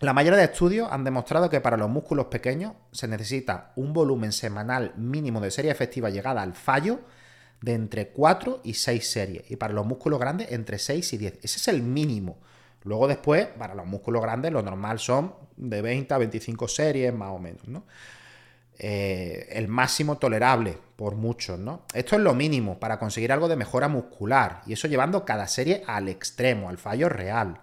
la 0.00 0.12
mayoría 0.12 0.38
de 0.38 0.44
estudios 0.44 0.88
han 0.90 1.04
demostrado 1.04 1.48
que 1.48 1.60
para 1.60 1.76
los 1.76 1.88
músculos 1.88 2.26
pequeños 2.26 2.74
se 2.92 3.08
necesita 3.08 3.72
un 3.76 3.92
volumen 3.92 4.32
semanal 4.32 4.92
mínimo 4.96 5.40
de 5.40 5.50
serie 5.50 5.70
efectiva 5.70 6.10
llegada 6.10 6.42
al 6.42 6.54
fallo 6.54 7.00
de 7.62 7.72
entre 7.72 8.08
4 8.08 8.60
y 8.64 8.74
6 8.74 9.10
series. 9.10 9.50
Y 9.50 9.56
para 9.56 9.72
los 9.72 9.86
músculos 9.86 10.20
grandes, 10.20 10.52
entre 10.52 10.78
6 10.78 11.14
y 11.14 11.16
10. 11.16 11.38
Ese 11.42 11.56
es 11.58 11.68
el 11.68 11.82
mínimo. 11.82 12.38
Luego 12.84 13.08
después, 13.08 13.46
para 13.46 13.74
los 13.74 13.86
músculos 13.86 14.22
grandes, 14.22 14.52
lo 14.52 14.62
normal 14.62 14.98
son 14.98 15.34
de 15.56 15.80
20 15.80 16.12
a 16.12 16.18
25 16.18 16.68
series, 16.68 17.14
más 17.14 17.30
o 17.30 17.38
menos, 17.38 17.66
¿no? 17.66 17.84
Eh, 18.78 19.48
el 19.52 19.68
máximo 19.68 20.18
tolerable 20.18 20.78
por 20.96 21.14
muchos, 21.14 21.58
¿no? 21.58 21.86
Esto 21.94 22.16
es 22.16 22.22
lo 22.22 22.34
mínimo 22.34 22.78
para 22.78 22.98
conseguir 22.98 23.32
algo 23.32 23.48
de 23.48 23.56
mejora 23.56 23.88
muscular 23.88 24.60
y 24.66 24.74
eso 24.74 24.86
llevando 24.86 25.24
cada 25.24 25.48
serie 25.48 25.82
al 25.86 26.08
extremo, 26.08 26.68
al 26.68 26.76
fallo 26.76 27.08
real. 27.08 27.60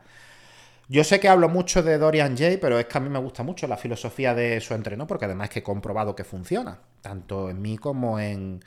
Yo 0.90 1.04
sé 1.04 1.20
que 1.20 1.30
hablo 1.30 1.50
mucho 1.50 1.82
de 1.82 1.98
Dorian 1.98 2.38
Jay, 2.38 2.58
pero 2.58 2.78
es 2.78 2.86
que 2.86 2.98
a 2.98 3.02
mí 3.02 3.10
me 3.10 3.20
gusta 3.20 3.44
mucho 3.44 3.68
la 3.68 3.78
filosofía 3.78 4.36
de 4.36 4.60
su 4.60 4.74
entreno 4.74 5.08
porque 5.08 5.26
además 5.26 5.48
es 5.48 5.54
que 5.54 5.60
he 5.60 5.64
comprobado 5.64 6.16
que 6.16 6.24
funciona, 6.24 6.80
tanto 7.02 7.50
en 7.50 7.62
mí 7.62 7.78
como 7.78 8.20
en, 8.20 8.64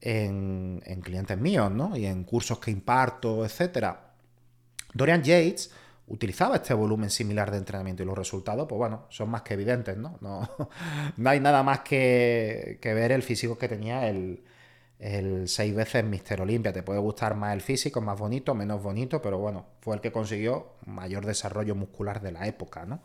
en, 0.00 0.82
en 0.84 1.00
clientes 1.00 1.38
míos, 1.38 1.70
¿no? 1.70 1.96
Y 1.96 2.06
en 2.06 2.24
cursos 2.24 2.58
que 2.58 2.70
imparto, 2.70 3.44
etc. 3.44 3.94
Dorian 4.92 5.22
Yates 5.22 5.70
utilizaba 6.08 6.56
este 6.56 6.74
volumen 6.74 7.10
similar 7.10 7.50
de 7.50 7.58
entrenamiento 7.58 8.02
y 8.02 8.06
los 8.06 8.16
resultados, 8.16 8.66
pues 8.68 8.78
bueno, 8.78 9.06
son 9.08 9.30
más 9.30 9.42
que 9.42 9.54
evidentes, 9.54 9.96
¿no? 9.96 10.18
No, 10.20 10.48
no 11.16 11.30
hay 11.30 11.40
nada 11.40 11.62
más 11.62 11.80
que, 11.80 12.78
ver 12.82 13.12
el 13.12 13.22
físico 13.22 13.58
que 13.58 13.68
tenía 13.68 14.08
el, 14.08 14.42
el 14.98 15.48
seis 15.48 15.74
veces 15.74 16.04
Mister 16.04 16.40
Olimpia. 16.40 16.72
Te 16.72 16.82
puede 16.82 17.00
gustar 17.00 17.34
más 17.34 17.52
el 17.54 17.60
físico, 17.60 18.00
más 18.00 18.18
bonito, 18.18 18.54
menos 18.54 18.82
bonito, 18.82 19.20
pero 19.20 19.38
bueno, 19.38 19.66
fue 19.80 19.94
el 19.94 20.00
que 20.00 20.12
consiguió 20.12 20.74
mayor 20.86 21.26
desarrollo 21.26 21.74
muscular 21.74 22.20
de 22.20 22.32
la 22.32 22.46
época, 22.46 22.86
¿no? 22.86 23.02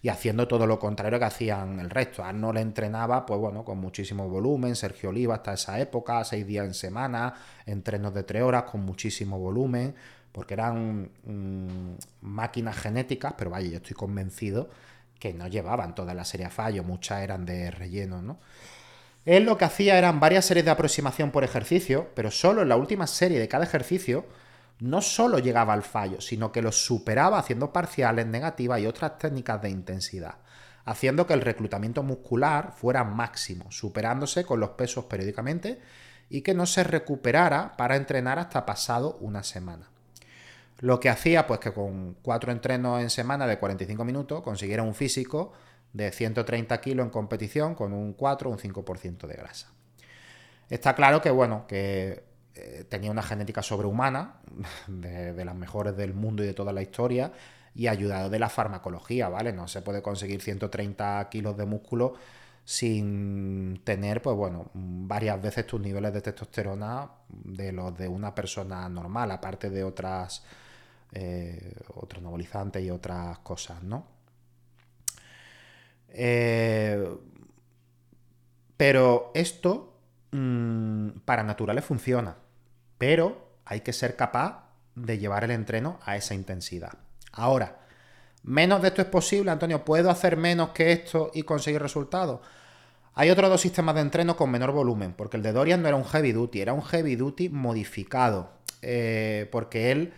Y 0.00 0.08
haciendo 0.08 0.46
todo 0.48 0.66
lo 0.66 0.78
contrario 0.78 1.18
que 1.18 1.24
hacían 1.24 1.80
el 1.80 1.90
resto. 1.90 2.24
no 2.32 2.52
le 2.52 2.60
entrenaba, 2.60 3.26
pues 3.26 3.40
bueno, 3.40 3.64
con 3.64 3.78
muchísimo 3.78 4.28
volumen. 4.28 4.76
Sergio 4.76 5.10
Oliva 5.10 5.34
hasta 5.34 5.54
esa 5.54 5.80
época, 5.80 6.24
seis 6.24 6.46
días 6.46 6.66
en 6.66 6.74
semana, 6.74 7.34
entrenos 7.66 8.14
de 8.14 8.22
tres 8.22 8.42
horas 8.42 8.64
con 8.64 8.82
muchísimo 8.82 9.38
volumen 9.38 9.94
porque 10.32 10.54
eran 10.54 11.10
mm, 11.24 11.96
máquinas 12.20 12.76
genéticas, 12.76 13.34
pero 13.36 13.50
vaya, 13.50 13.70
yo 13.70 13.76
estoy 13.78 13.96
convencido 13.96 14.68
que 15.18 15.32
no 15.32 15.48
llevaban 15.48 15.94
toda 15.94 16.14
la 16.14 16.24
serie 16.24 16.46
a 16.46 16.50
fallo, 16.50 16.84
muchas 16.84 17.22
eran 17.22 17.44
de 17.44 17.70
relleno, 17.70 18.22
¿no? 18.22 18.38
Él 19.28 19.44
lo 19.44 19.58
que 19.58 19.66
hacía 19.66 19.98
eran 19.98 20.20
varias 20.20 20.46
series 20.46 20.64
de 20.64 20.70
aproximación 20.70 21.32
por 21.32 21.44
ejercicio, 21.44 22.08
pero 22.14 22.30
solo 22.30 22.62
en 22.62 22.70
la 22.70 22.76
última 22.76 23.06
serie 23.06 23.38
de 23.38 23.46
cada 23.46 23.64
ejercicio 23.64 24.24
no 24.80 25.02
solo 25.02 25.38
llegaba 25.38 25.74
al 25.74 25.82
fallo, 25.82 26.22
sino 26.22 26.50
que 26.50 26.62
los 26.62 26.82
superaba 26.82 27.38
haciendo 27.38 27.70
parciales 27.70 28.26
negativas 28.26 28.80
y 28.80 28.86
otras 28.86 29.18
técnicas 29.18 29.60
de 29.60 29.68
intensidad, 29.68 30.36
haciendo 30.86 31.26
que 31.26 31.34
el 31.34 31.42
reclutamiento 31.42 32.02
muscular 32.02 32.72
fuera 32.74 33.04
máximo, 33.04 33.70
superándose 33.70 34.46
con 34.46 34.60
los 34.60 34.70
pesos 34.70 35.04
periódicamente 35.04 35.78
y 36.30 36.40
que 36.40 36.54
no 36.54 36.64
se 36.64 36.82
recuperara 36.82 37.76
para 37.76 37.96
entrenar 37.96 38.38
hasta 38.38 38.64
pasado 38.64 39.18
una 39.20 39.42
semana. 39.42 39.90
Lo 40.78 41.00
que 41.00 41.10
hacía, 41.10 41.46
pues 41.46 41.60
que 41.60 41.74
con 41.74 42.16
cuatro 42.22 42.50
entrenos 42.50 43.02
en 43.02 43.10
semana 43.10 43.46
de 43.46 43.58
45 43.58 44.06
minutos 44.06 44.40
consiguiera 44.40 44.82
un 44.82 44.94
físico 44.94 45.52
de 45.92 46.12
130 46.12 46.80
kilos 46.80 47.04
en 47.04 47.10
competición 47.10 47.74
con 47.74 47.92
un 47.92 48.12
4 48.12 48.50
o 48.50 48.52
un 48.52 48.58
5% 48.58 49.26
de 49.26 49.34
grasa. 49.34 49.72
Está 50.68 50.94
claro 50.94 51.22
que, 51.22 51.30
bueno, 51.30 51.66
que 51.66 52.22
eh, 52.54 52.84
tenía 52.88 53.10
una 53.10 53.22
genética 53.22 53.62
sobrehumana, 53.62 54.40
de, 54.88 55.44
las 55.44 55.54
mejores 55.54 55.96
del 55.96 56.14
mundo 56.14 56.42
y 56.42 56.46
de 56.46 56.54
toda 56.54 56.72
la 56.72 56.82
historia, 56.82 57.32
y 57.74 57.86
ayudado 57.86 58.28
de 58.28 58.38
la 58.38 58.48
farmacología, 58.48 59.28
¿vale? 59.28 59.52
No 59.52 59.68
se 59.68 59.82
puede 59.82 60.02
conseguir 60.02 60.42
130 60.42 61.28
kilos 61.30 61.56
de 61.56 61.66
músculo 61.66 62.14
sin 62.64 63.80
tener, 63.84 64.20
pues 64.20 64.36
bueno, 64.36 64.70
varias 64.74 65.40
veces 65.40 65.66
tus 65.66 65.80
niveles 65.80 66.12
de 66.12 66.20
testosterona 66.20 67.08
de 67.28 67.72
los 67.72 67.96
de 67.96 68.08
una 68.08 68.34
persona 68.34 68.88
normal, 68.88 69.30
aparte 69.30 69.70
de 69.70 69.84
otras, 69.84 70.44
eh, 71.12 71.72
otros 71.94 72.20
anabolizantes 72.20 72.82
y 72.82 72.90
otras 72.90 73.38
cosas, 73.38 73.82
¿no? 73.82 74.17
Eh, 76.08 77.08
pero 78.76 79.30
esto 79.34 79.98
mm, 80.30 81.08
para 81.24 81.42
naturales 81.42 81.84
funciona, 81.84 82.36
pero 82.96 83.48
hay 83.64 83.80
que 83.80 83.92
ser 83.92 84.16
capaz 84.16 84.68
de 84.94 85.18
llevar 85.18 85.44
el 85.44 85.50
entreno 85.50 85.98
a 86.04 86.16
esa 86.16 86.34
intensidad. 86.34 86.92
Ahora, 87.32 87.80
menos 88.42 88.82
de 88.82 88.88
esto 88.88 89.02
es 89.02 89.08
posible, 89.08 89.50
Antonio, 89.50 89.84
¿puedo 89.84 90.10
hacer 90.10 90.36
menos 90.36 90.70
que 90.70 90.92
esto 90.92 91.30
y 91.34 91.42
conseguir 91.42 91.82
resultados? 91.82 92.40
Hay 93.14 93.30
otros 93.30 93.50
dos 93.50 93.60
sistemas 93.60 93.96
de 93.96 94.02
entreno 94.02 94.36
con 94.36 94.50
menor 94.50 94.70
volumen, 94.70 95.12
porque 95.12 95.36
el 95.36 95.42
de 95.42 95.52
Dorian 95.52 95.82
no 95.82 95.88
era 95.88 95.96
un 95.96 96.04
heavy 96.04 96.30
duty, 96.30 96.60
era 96.60 96.72
un 96.72 96.82
heavy 96.82 97.16
duty 97.16 97.48
modificado, 97.48 98.52
eh, 98.80 99.48
porque 99.50 99.90
él 99.90 100.12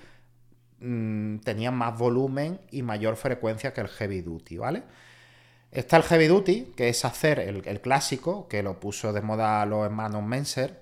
mm, 0.80 1.38
tenía 1.38 1.70
más 1.70 1.98
volumen 1.98 2.60
y 2.70 2.82
mayor 2.82 3.16
frecuencia 3.16 3.72
que 3.72 3.80
el 3.80 3.88
heavy 3.88 4.20
duty, 4.20 4.58
¿vale? 4.58 4.82
Está 5.72 5.96
el 5.96 6.02
heavy 6.02 6.26
duty, 6.26 6.72
que 6.76 6.88
es 6.88 7.04
hacer 7.04 7.38
el, 7.38 7.80
clásico, 7.80 8.48
que 8.48 8.62
lo 8.62 8.80
puso 8.80 9.12
de 9.12 9.22
moda 9.22 9.64
los 9.66 9.84
hermanos 9.84 10.22
Menser, 10.22 10.80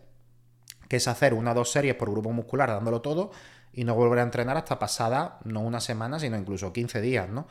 que 0.88 0.96
es 0.96 1.08
hacer 1.08 1.34
una 1.34 1.52
o 1.52 1.54
dos 1.54 1.70
series 1.70 1.94
por 1.94 2.10
grupo 2.10 2.32
muscular 2.32 2.70
dándolo 2.70 3.02
todo 3.02 3.30
y 3.72 3.84
no 3.84 3.94
volver 3.94 4.20
a 4.20 4.22
entrenar 4.22 4.56
hasta 4.56 4.78
pasada 4.78 5.40
no 5.44 5.60
una 5.60 5.80
semana, 5.80 6.18
sino 6.18 6.38
incluso 6.38 6.72
15 6.72 7.02
días, 7.02 7.28
¿no? 7.28 7.46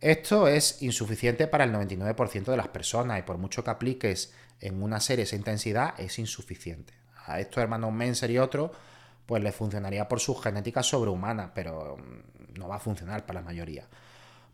Esto 0.00 0.46
es 0.46 0.82
insuficiente 0.82 1.48
para 1.48 1.64
el 1.64 1.72
99% 1.72 2.44
de 2.44 2.56
las 2.56 2.68
personas 2.68 3.18
y 3.18 3.22
por 3.22 3.38
mucho 3.38 3.64
que 3.64 3.70
apliques 3.70 4.32
en 4.60 4.82
una 4.82 5.00
serie 5.00 5.24
esa 5.24 5.36
intensidad 5.36 5.98
es 5.98 6.18
insuficiente. 6.20 6.94
A 7.26 7.40
estos 7.40 7.62
hermanos 7.62 7.92
Menser 7.92 8.30
y 8.30 8.38
otros 8.38 8.70
pues 9.26 9.42
les 9.42 9.54
funcionaría 9.54 10.08
por 10.08 10.20
su 10.20 10.34
genética 10.36 10.82
sobrehumana, 10.82 11.52
pero 11.54 11.96
mm, 11.96 12.58
no 12.58 12.68
va 12.68 12.76
a 12.76 12.80
funcionar 12.80 13.26
para 13.26 13.40
la 13.40 13.46
mayoría. 13.46 13.88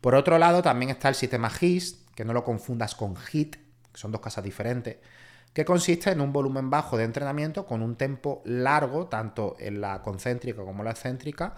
Por 0.01 0.15
otro 0.15 0.37
lado, 0.37 0.61
también 0.61 0.91
está 0.91 1.09
el 1.09 1.15
sistema 1.15 1.49
GIST, 1.49 2.09
que 2.15 2.25
no 2.25 2.33
lo 2.33 2.43
confundas 2.43 2.95
con 2.95 3.15
HIT, 3.15 3.55
que 3.55 3.97
son 3.97 4.11
dos 4.11 4.21
cosas 4.21 4.43
diferentes, 4.43 4.97
que 5.53 5.65
consiste 5.65 6.11
en 6.11 6.21
un 6.21 6.31
volumen 6.31 6.69
bajo 6.69 6.97
de 6.97 7.03
entrenamiento 7.03 7.65
con 7.65 7.81
un 7.81 7.95
tempo 7.95 8.41
largo, 8.45 9.07
tanto 9.07 9.55
en 9.59 9.81
la 9.81 10.01
concéntrica 10.01 10.63
como 10.63 10.79
en 10.79 10.85
la 10.85 10.91
excéntrica, 10.91 11.55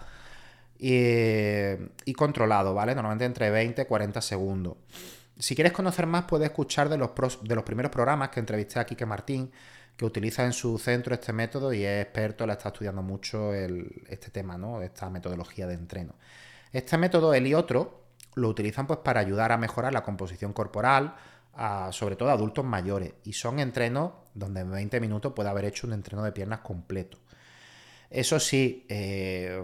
y, 0.78 2.12
controlado, 2.14 2.74
¿vale? 2.74 2.94
Normalmente 2.94 3.24
entre 3.24 3.50
20 3.50 3.82
y 3.82 3.84
40 3.84 4.20
segundos. 4.20 4.76
Si 5.38 5.54
quieres 5.54 5.72
conocer 5.72 6.06
más, 6.06 6.24
puedes 6.24 6.46
escuchar 6.46 6.88
de 6.88 6.98
los, 6.98 7.10
de 7.42 7.54
los 7.54 7.64
primeros 7.64 7.92
programas 7.92 8.30
que 8.30 8.40
entrevisté 8.40 8.80
a 8.80 8.84
Quique 8.84 9.06
Martín, 9.06 9.52
que 9.96 10.04
utiliza 10.04 10.44
en 10.44 10.52
su 10.52 10.78
centro 10.78 11.14
este 11.14 11.32
método 11.32 11.72
y 11.72 11.84
es 11.84 12.04
experto, 12.04 12.46
le 12.46 12.54
está 12.54 12.70
estudiando 12.70 13.02
mucho 13.02 13.54
este 13.54 14.30
tema, 14.30 14.58
¿no? 14.58 14.82
Esta 14.82 15.08
metodología 15.10 15.66
de 15.68 15.74
entreno. 15.74 16.14
Este 16.72 16.98
método, 16.98 17.34
él 17.34 17.46
y 17.46 17.54
otro, 17.54 18.01
lo 18.34 18.48
utilizan 18.48 18.86
pues 18.86 19.00
para 19.00 19.20
ayudar 19.20 19.52
a 19.52 19.58
mejorar 19.58 19.92
la 19.92 20.02
composición 20.02 20.52
corporal, 20.52 21.14
sobre 21.90 22.16
todo 22.16 22.30
a 22.30 22.32
adultos 22.32 22.64
mayores. 22.64 23.14
Y 23.24 23.32
son 23.32 23.58
entrenos 23.58 24.12
donde 24.34 24.60
en 24.60 24.70
20 24.70 25.00
minutos 25.00 25.32
puede 25.34 25.50
haber 25.50 25.66
hecho 25.66 25.86
un 25.86 25.92
entreno 25.92 26.22
de 26.22 26.32
piernas 26.32 26.60
completo. 26.60 27.18
Eso 28.10 28.38
sí, 28.38 28.86
eh, 28.88 29.62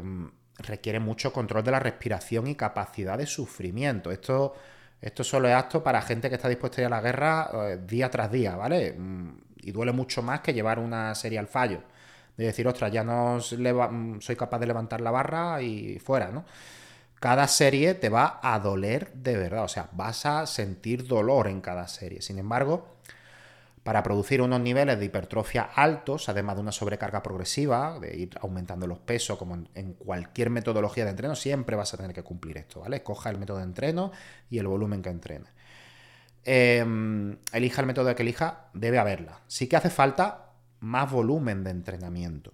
requiere 0.58 1.00
mucho 1.00 1.32
control 1.32 1.62
de 1.62 1.70
la 1.70 1.80
respiración 1.80 2.46
y 2.46 2.54
capacidad 2.54 3.16
de 3.16 3.26
sufrimiento. 3.26 4.10
Esto, 4.10 4.54
esto 5.00 5.24
solo 5.24 5.48
es 5.48 5.54
apto 5.54 5.82
para 5.82 6.02
gente 6.02 6.28
que 6.28 6.36
está 6.36 6.48
dispuesta 6.48 6.80
a 6.80 6.82
ir 6.82 6.86
a 6.86 6.90
la 6.90 7.00
guerra 7.00 7.50
eh, 7.52 7.78
día 7.86 8.10
tras 8.10 8.30
día, 8.30 8.56
¿vale? 8.56 8.92
Mm, 8.92 9.38
y 9.62 9.70
duele 9.70 9.92
mucho 9.92 10.22
más 10.22 10.40
que 10.40 10.52
llevar 10.52 10.78
una 10.78 11.14
serie 11.14 11.38
al 11.38 11.46
fallo. 11.46 11.82
De 12.36 12.46
decir, 12.46 12.66
ostras, 12.66 12.92
ya 12.92 13.04
no 13.04 13.38
mm, 13.38 14.20
soy 14.20 14.36
capaz 14.36 14.58
de 14.58 14.66
levantar 14.66 15.00
la 15.00 15.10
barra 15.10 15.62
y 15.62 15.98
fuera, 15.98 16.30
¿no? 16.30 16.44
Cada 17.20 17.48
serie 17.48 17.94
te 17.94 18.08
va 18.08 18.38
a 18.42 18.58
doler 18.60 19.12
de 19.12 19.36
verdad, 19.36 19.64
o 19.64 19.68
sea, 19.68 19.88
vas 19.92 20.24
a 20.24 20.46
sentir 20.46 21.06
dolor 21.06 21.48
en 21.48 21.60
cada 21.60 21.88
serie. 21.88 22.22
Sin 22.22 22.38
embargo, 22.38 22.98
para 23.82 24.02
producir 24.02 24.42
unos 24.42 24.60
niveles 24.60 24.98
de 24.98 25.06
hipertrofia 25.06 25.62
altos, 25.62 26.28
además 26.28 26.56
de 26.56 26.60
una 26.60 26.72
sobrecarga 26.72 27.22
progresiva, 27.22 27.98
de 27.98 28.16
ir 28.16 28.38
aumentando 28.40 28.86
los 28.86 28.98
pesos, 28.98 29.38
como 29.38 29.64
en, 29.74 29.94
cualquier 29.94 30.50
metodología 30.50 31.04
de 31.04 31.10
entreno, 31.10 31.34
siempre 31.34 31.74
vas 31.74 31.94
a 31.94 31.96
tener 31.96 32.12
que 32.12 32.22
cumplir 32.22 32.58
esto, 32.58 32.80
¿vale? 32.80 33.02
Coja 33.02 33.30
el 33.30 33.38
método 33.38 33.56
de 33.56 33.64
entreno 33.64 34.12
y 34.50 34.58
el 34.58 34.66
volumen 34.66 35.02
que 35.02 35.08
entrene. 35.08 35.46
Em, 36.44 37.38
elija 37.52 37.80
el 37.80 37.86
método 37.86 38.14
que 38.14 38.22
elija, 38.22 38.68
debe 38.74 38.98
haberla. 38.98 39.40
Sí 39.46 39.66
que 39.66 39.76
hace 39.76 39.90
falta 39.90 40.52
más 40.80 41.10
volumen 41.10 41.64
de 41.64 41.70
entrenamiento. 41.70 42.52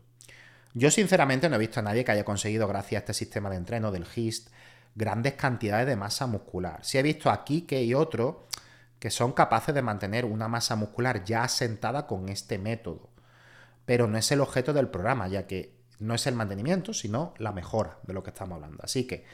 Yo 0.72 0.90
sinceramente 0.90 1.48
no 1.48 1.56
he 1.56 1.60
visto 1.60 1.80
a 1.80 1.82
nadie 1.82 2.04
que 2.04 2.12
haya 2.12 2.24
conseguido, 2.24 2.66
gracias 2.66 3.00
a 3.00 3.02
este 3.02 3.14
sistema 3.14 3.50
de 3.50 3.56
entreno 3.56 3.92
del 3.92 4.06
HIST, 4.06 4.50
grandes 4.94 5.34
cantidades 5.34 5.86
de 5.86 5.96
masa 5.96 6.26
muscular. 6.26 6.80
Sí 6.82 6.98
he 6.98 7.02
visto 7.02 7.30
aquí 7.30 7.62
que 7.62 7.76
hay 7.76 7.94
otros 7.94 8.36
que 8.98 9.10
son 9.10 9.32
capaces 9.32 9.74
de 9.74 9.82
mantener 9.82 10.24
una 10.24 10.48
masa 10.48 10.76
muscular 10.76 11.24
ya 11.24 11.44
asentada 11.44 12.06
con 12.06 12.28
este 12.28 12.58
método. 12.58 13.10
Pero 13.84 14.06
no 14.06 14.16
es 14.16 14.32
el 14.32 14.40
objeto 14.40 14.72
del 14.72 14.88
programa, 14.88 15.28
ya 15.28 15.46
que 15.46 15.74
no 15.98 16.14
es 16.14 16.26
el 16.26 16.34
mantenimiento, 16.34 16.94
sino 16.94 17.34
la 17.38 17.52
mejora 17.52 17.98
de 18.04 18.14
lo 18.14 18.22
que 18.22 18.30
estamos 18.30 18.56
hablando. 18.56 18.82
Así 18.82 19.06
que, 19.06 19.24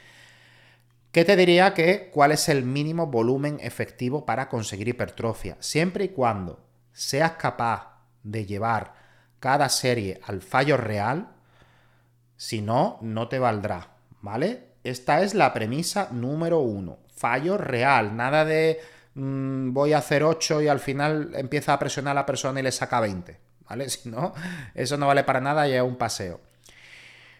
¿qué 1.11 1.23
te 1.23 1.37
diría 1.37 1.73
que 1.73 2.09
cuál 2.11 2.31
es 2.33 2.49
el 2.49 2.63
mínimo 2.63 3.07
volumen 3.07 3.59
efectivo 3.61 4.25
para 4.25 4.49
conseguir 4.49 4.89
hipertrofia? 4.89 5.55
Siempre 5.59 6.05
y 6.05 6.09
cuando 6.09 6.65
seas 6.91 7.33
capaz 7.33 8.01
de 8.23 8.45
llevar 8.45 8.93
cada 9.39 9.69
serie 9.69 10.19
al 10.27 10.41
fallo 10.41 10.75
real, 10.75 11.29
si 12.35 12.61
no, 12.61 12.99
no 13.01 13.29
te 13.29 13.39
valdrá, 13.39 13.95
¿vale? 14.21 14.70
Esta 14.83 15.21
es 15.21 15.33
la 15.33 15.53
premisa 15.53 16.09
número 16.11 16.59
uno. 16.59 16.99
Fallo 17.15 17.57
real, 17.57 18.15
nada 18.15 18.45
de 18.45 18.79
Mm, 19.13 19.73
voy 19.73 19.91
a 19.93 19.97
hacer 19.97 20.23
8 20.23 20.61
y 20.61 20.67
al 20.67 20.79
final 20.79 21.31
empieza 21.35 21.73
a 21.73 21.79
presionar 21.79 22.11
a 22.11 22.21
la 22.21 22.25
persona 22.25 22.59
y 22.59 22.63
le 22.63 22.71
saca 22.71 22.99
20, 22.99 23.37
¿vale? 23.67 23.89
Si 23.89 24.09
no, 24.09 24.33
eso 24.73 24.97
no 24.97 25.07
vale 25.07 25.23
para 25.23 25.41
nada 25.41 25.67
y 25.67 25.73
es 25.73 25.81
un 25.81 25.97
paseo. 25.97 26.39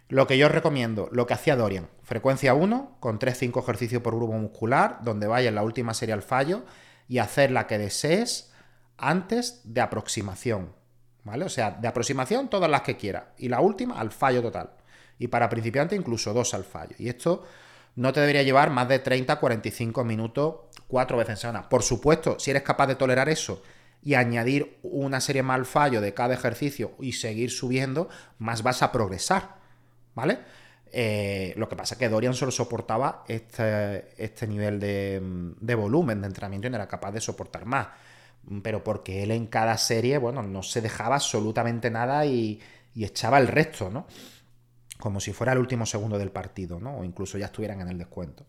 Lo 0.09 0.27
que 0.27 0.37
yo 0.37 0.47
os 0.47 0.51
recomiendo, 0.51 1.07
lo 1.13 1.25
que 1.25 1.33
hacía 1.33 1.55
Dorian, 1.55 1.87
frecuencia 2.03 2.53
1, 2.53 2.97
con 2.99 3.17
3-5 3.17 3.63
ejercicios 3.63 4.01
por 4.01 4.15
grupo 4.15 4.33
muscular, 4.33 4.99
donde 5.03 5.27
vaya 5.27 5.47
en 5.47 5.55
la 5.55 5.63
última 5.63 5.93
serie 5.93 6.13
al 6.13 6.21
fallo, 6.21 6.65
y 7.07 7.19
hacer 7.19 7.51
la 7.51 7.65
que 7.65 7.77
desees 7.77 8.51
antes 8.97 9.61
de 9.63 9.79
aproximación, 9.79 10.75
¿vale? 11.23 11.45
O 11.45 11.49
sea, 11.49 11.71
de 11.71 11.87
aproximación 11.87 12.49
todas 12.49 12.69
las 12.69 12.81
que 12.81 12.97
quiera, 12.97 13.33
y 13.37 13.47
la 13.47 13.61
última 13.61 13.99
al 14.01 14.11
fallo 14.11 14.41
total. 14.41 14.71
Y 15.19 15.27
para 15.27 15.49
principiante 15.49 15.95
incluso 15.95 16.33
dos 16.33 16.53
al 16.53 16.63
fallo. 16.63 16.95
Y 16.97 17.09
esto 17.09 17.43
no 17.95 18.13
te 18.13 18.19
debería 18.19 18.43
llevar 18.43 18.69
más 18.69 18.87
de 18.87 19.03
30-45 19.03 20.03
minutos 20.05 20.55
cuatro 20.87 21.17
veces 21.17 21.31
en 21.31 21.37
semana. 21.37 21.69
Por 21.69 21.83
supuesto, 21.83 22.39
si 22.39 22.51
eres 22.51 22.63
capaz 22.63 22.87
de 22.87 22.95
tolerar 22.95 23.29
eso 23.29 23.61
y 24.03 24.15
añadir 24.15 24.79
una 24.81 25.21
serie 25.21 25.43
más 25.43 25.55
al 25.55 25.65
fallo 25.65 26.01
de 26.01 26.13
cada 26.13 26.33
ejercicio 26.33 26.93
y 26.99 27.13
seguir 27.13 27.51
subiendo, 27.51 28.09
más 28.39 28.63
vas 28.63 28.81
a 28.81 28.91
progresar, 28.91 29.55
¿vale? 30.15 30.39
Eh, 30.93 31.53
lo 31.55 31.69
que 31.69 31.75
pasa 31.75 31.95
es 31.95 31.99
que 31.99 32.09
Dorian 32.09 32.33
solo 32.33 32.51
soportaba 32.51 33.23
este, 33.27 34.13
este 34.17 34.47
nivel 34.47 34.79
de, 34.79 35.75
volumen 35.75 36.21
de 36.21 36.27
entrenamiento 36.27 36.67
y 36.67 36.69
no 36.69 36.75
era 36.75 36.87
capaz 36.87 37.11
de 37.11 37.21
soportar 37.21 37.65
más. 37.65 37.87
Pero 38.63 38.83
porque 38.83 39.23
él 39.23 39.31
en 39.31 39.47
cada 39.47 39.77
serie, 39.77 40.17
bueno, 40.17 40.41
no 40.41 40.63
se 40.63 40.81
dejaba 40.81 41.15
absolutamente 41.15 41.91
nada 41.91 42.25
y, 42.25 42.59
y 42.95 43.05
echaba 43.05 43.37
el 43.37 43.47
resto, 43.47 43.89
¿no? 43.89 44.07
Como 45.01 45.19
si 45.19 45.33
fuera 45.33 45.51
el 45.51 45.59
último 45.59 45.85
segundo 45.85 46.17
del 46.17 46.31
partido, 46.31 46.79
¿no? 46.79 46.99
O 46.99 47.03
incluso 47.03 47.37
ya 47.37 47.47
estuvieran 47.47 47.81
en 47.81 47.89
el 47.89 47.97
descuento. 47.97 48.45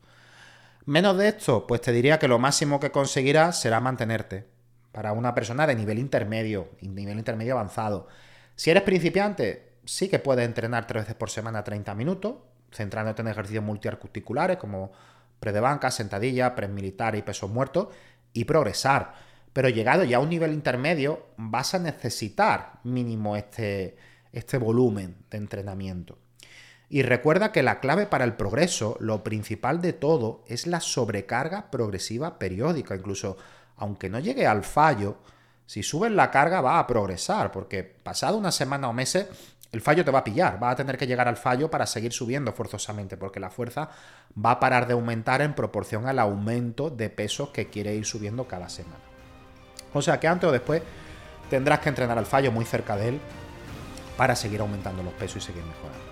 Menos 0.85 1.17
de 1.17 1.29
esto, 1.29 1.67
pues 1.67 1.81
te 1.81 1.93
diría 1.93 2.19
que 2.19 2.29
lo 2.29 2.38
máximo 2.38 2.79
que 2.79 2.93
conseguirás 2.93 3.61
será 3.61 3.81
mantenerte. 3.81 4.47
Para 4.93 5.12
una 5.12 5.35
persona 5.35 5.67
de 5.67 5.75
nivel 5.75 5.99
intermedio, 5.99 6.71
nivel 6.81 7.19
intermedio 7.19 7.55
avanzado. 7.55 8.07
Si 8.55 8.71
eres 8.71 8.83
principiante, 8.83 9.73
sí 9.85 10.09
que 10.09 10.19
puedes 10.19 10.45
entrenar 10.45 10.87
tres 10.87 11.05
veces 11.05 11.15
por 11.15 11.31
semana 11.31 11.65
30 11.65 11.95
minutos, 11.95 12.35
centrándote 12.73 13.23
en 13.23 13.29
ejercicios 13.29 13.65
multiarticulares 13.65 14.59
como 14.59 14.93
pre 15.41 15.53
de 15.53 15.61
banca, 15.61 15.91
sentadilla, 15.91 16.55
press 16.55 16.71
militar 16.71 17.17
y 17.17 17.23
pesos 17.23 17.51
muertos, 17.51 17.88
y 18.33 18.45
progresar. 18.45 19.15
Pero 19.53 19.69
llegado 19.69 20.05
ya 20.05 20.17
a 20.17 20.21
un 20.21 20.31
nivel 20.31 20.53
intermedio, 20.53 21.27
vas 21.37 21.75
a 21.75 21.79
necesitar 21.79 22.81
mínimo 22.85 23.37
este, 23.37 23.97
este 24.33 24.59
volumen 24.59 25.17
de 25.31 25.38
entrenamiento. 25.38 26.19
Y 26.92 27.00
recuerda 27.00 27.52
que 27.52 27.62
la 27.62 27.81
clave 27.81 28.05
para 28.05 28.24
el 28.24 28.35
progreso, 28.35 28.98
lo 29.00 29.24
principal 29.24 29.81
de 29.81 29.94
todo, 29.94 30.44
es 30.46 30.66
la 30.66 30.81
sobrecarga 30.81 31.70
progresiva 31.70 32.38
periódica. 32.38 32.94
Incluso 32.94 33.38
aunque 33.78 34.11
no 34.11 34.18
llegue 34.18 34.46
al 34.46 34.62
fallo, 34.62 35.16
si 35.64 35.83
subes 35.83 36.12
la 36.12 36.31
carga 36.31 36.61
va 36.61 36.78
a 36.78 36.87
progresar, 36.87 37.50
porque 37.50 37.83
pasado 37.83 38.37
una 38.37 38.52
semana 38.52 38.90
o 38.90 38.92
meses 38.92 39.26
el 39.72 39.81
fallo 39.81 40.05
te 40.05 40.11
va 40.11 40.18
a 40.18 40.24
pillar, 40.24 40.62
va 40.62 40.68
a 40.68 40.76
tener 40.76 40.98
que 40.98 41.07
llegar 41.07 41.28
al 41.28 41.38
fallo 41.38 41.70
para 41.70 41.87
seguir 41.87 42.12
subiendo 42.12 42.52
forzosamente, 42.52 43.16
porque 43.16 43.40
la 43.40 43.48
fuerza 43.48 43.88
va 44.37 44.50
a 44.50 44.61
parar 44.61 44.87
de 44.87 44.92
aumentar 44.92 45.40
en 45.40 45.55
proporción 45.55 46.07
al 46.07 46.18
aumento 46.18 46.90
de 46.90 47.09
pesos 47.09 47.48
que 47.48 47.70
quiere 47.70 47.94
ir 47.94 48.05
subiendo 48.05 48.46
cada 48.46 48.68
semana. 48.68 49.00
O 49.94 50.02
sea 50.02 50.20
que 50.20 50.28
antes 50.28 50.46
o 50.46 50.52
después 50.52 50.83
tendrás 51.48 51.81
que 51.81 51.88
entrenar 51.88 52.18
al 52.18 52.26
fallo 52.26 52.52
muy 52.52 52.66
cerca 52.66 52.96
de 52.96 53.09
él 53.09 53.20
para 54.18 54.37
seguir 54.37 54.61
aumentando 54.61 55.02
los 55.02 55.14
pesos 55.14 55.38
y 55.38 55.46
seguir 55.46 55.64
mejorando. 55.64 56.12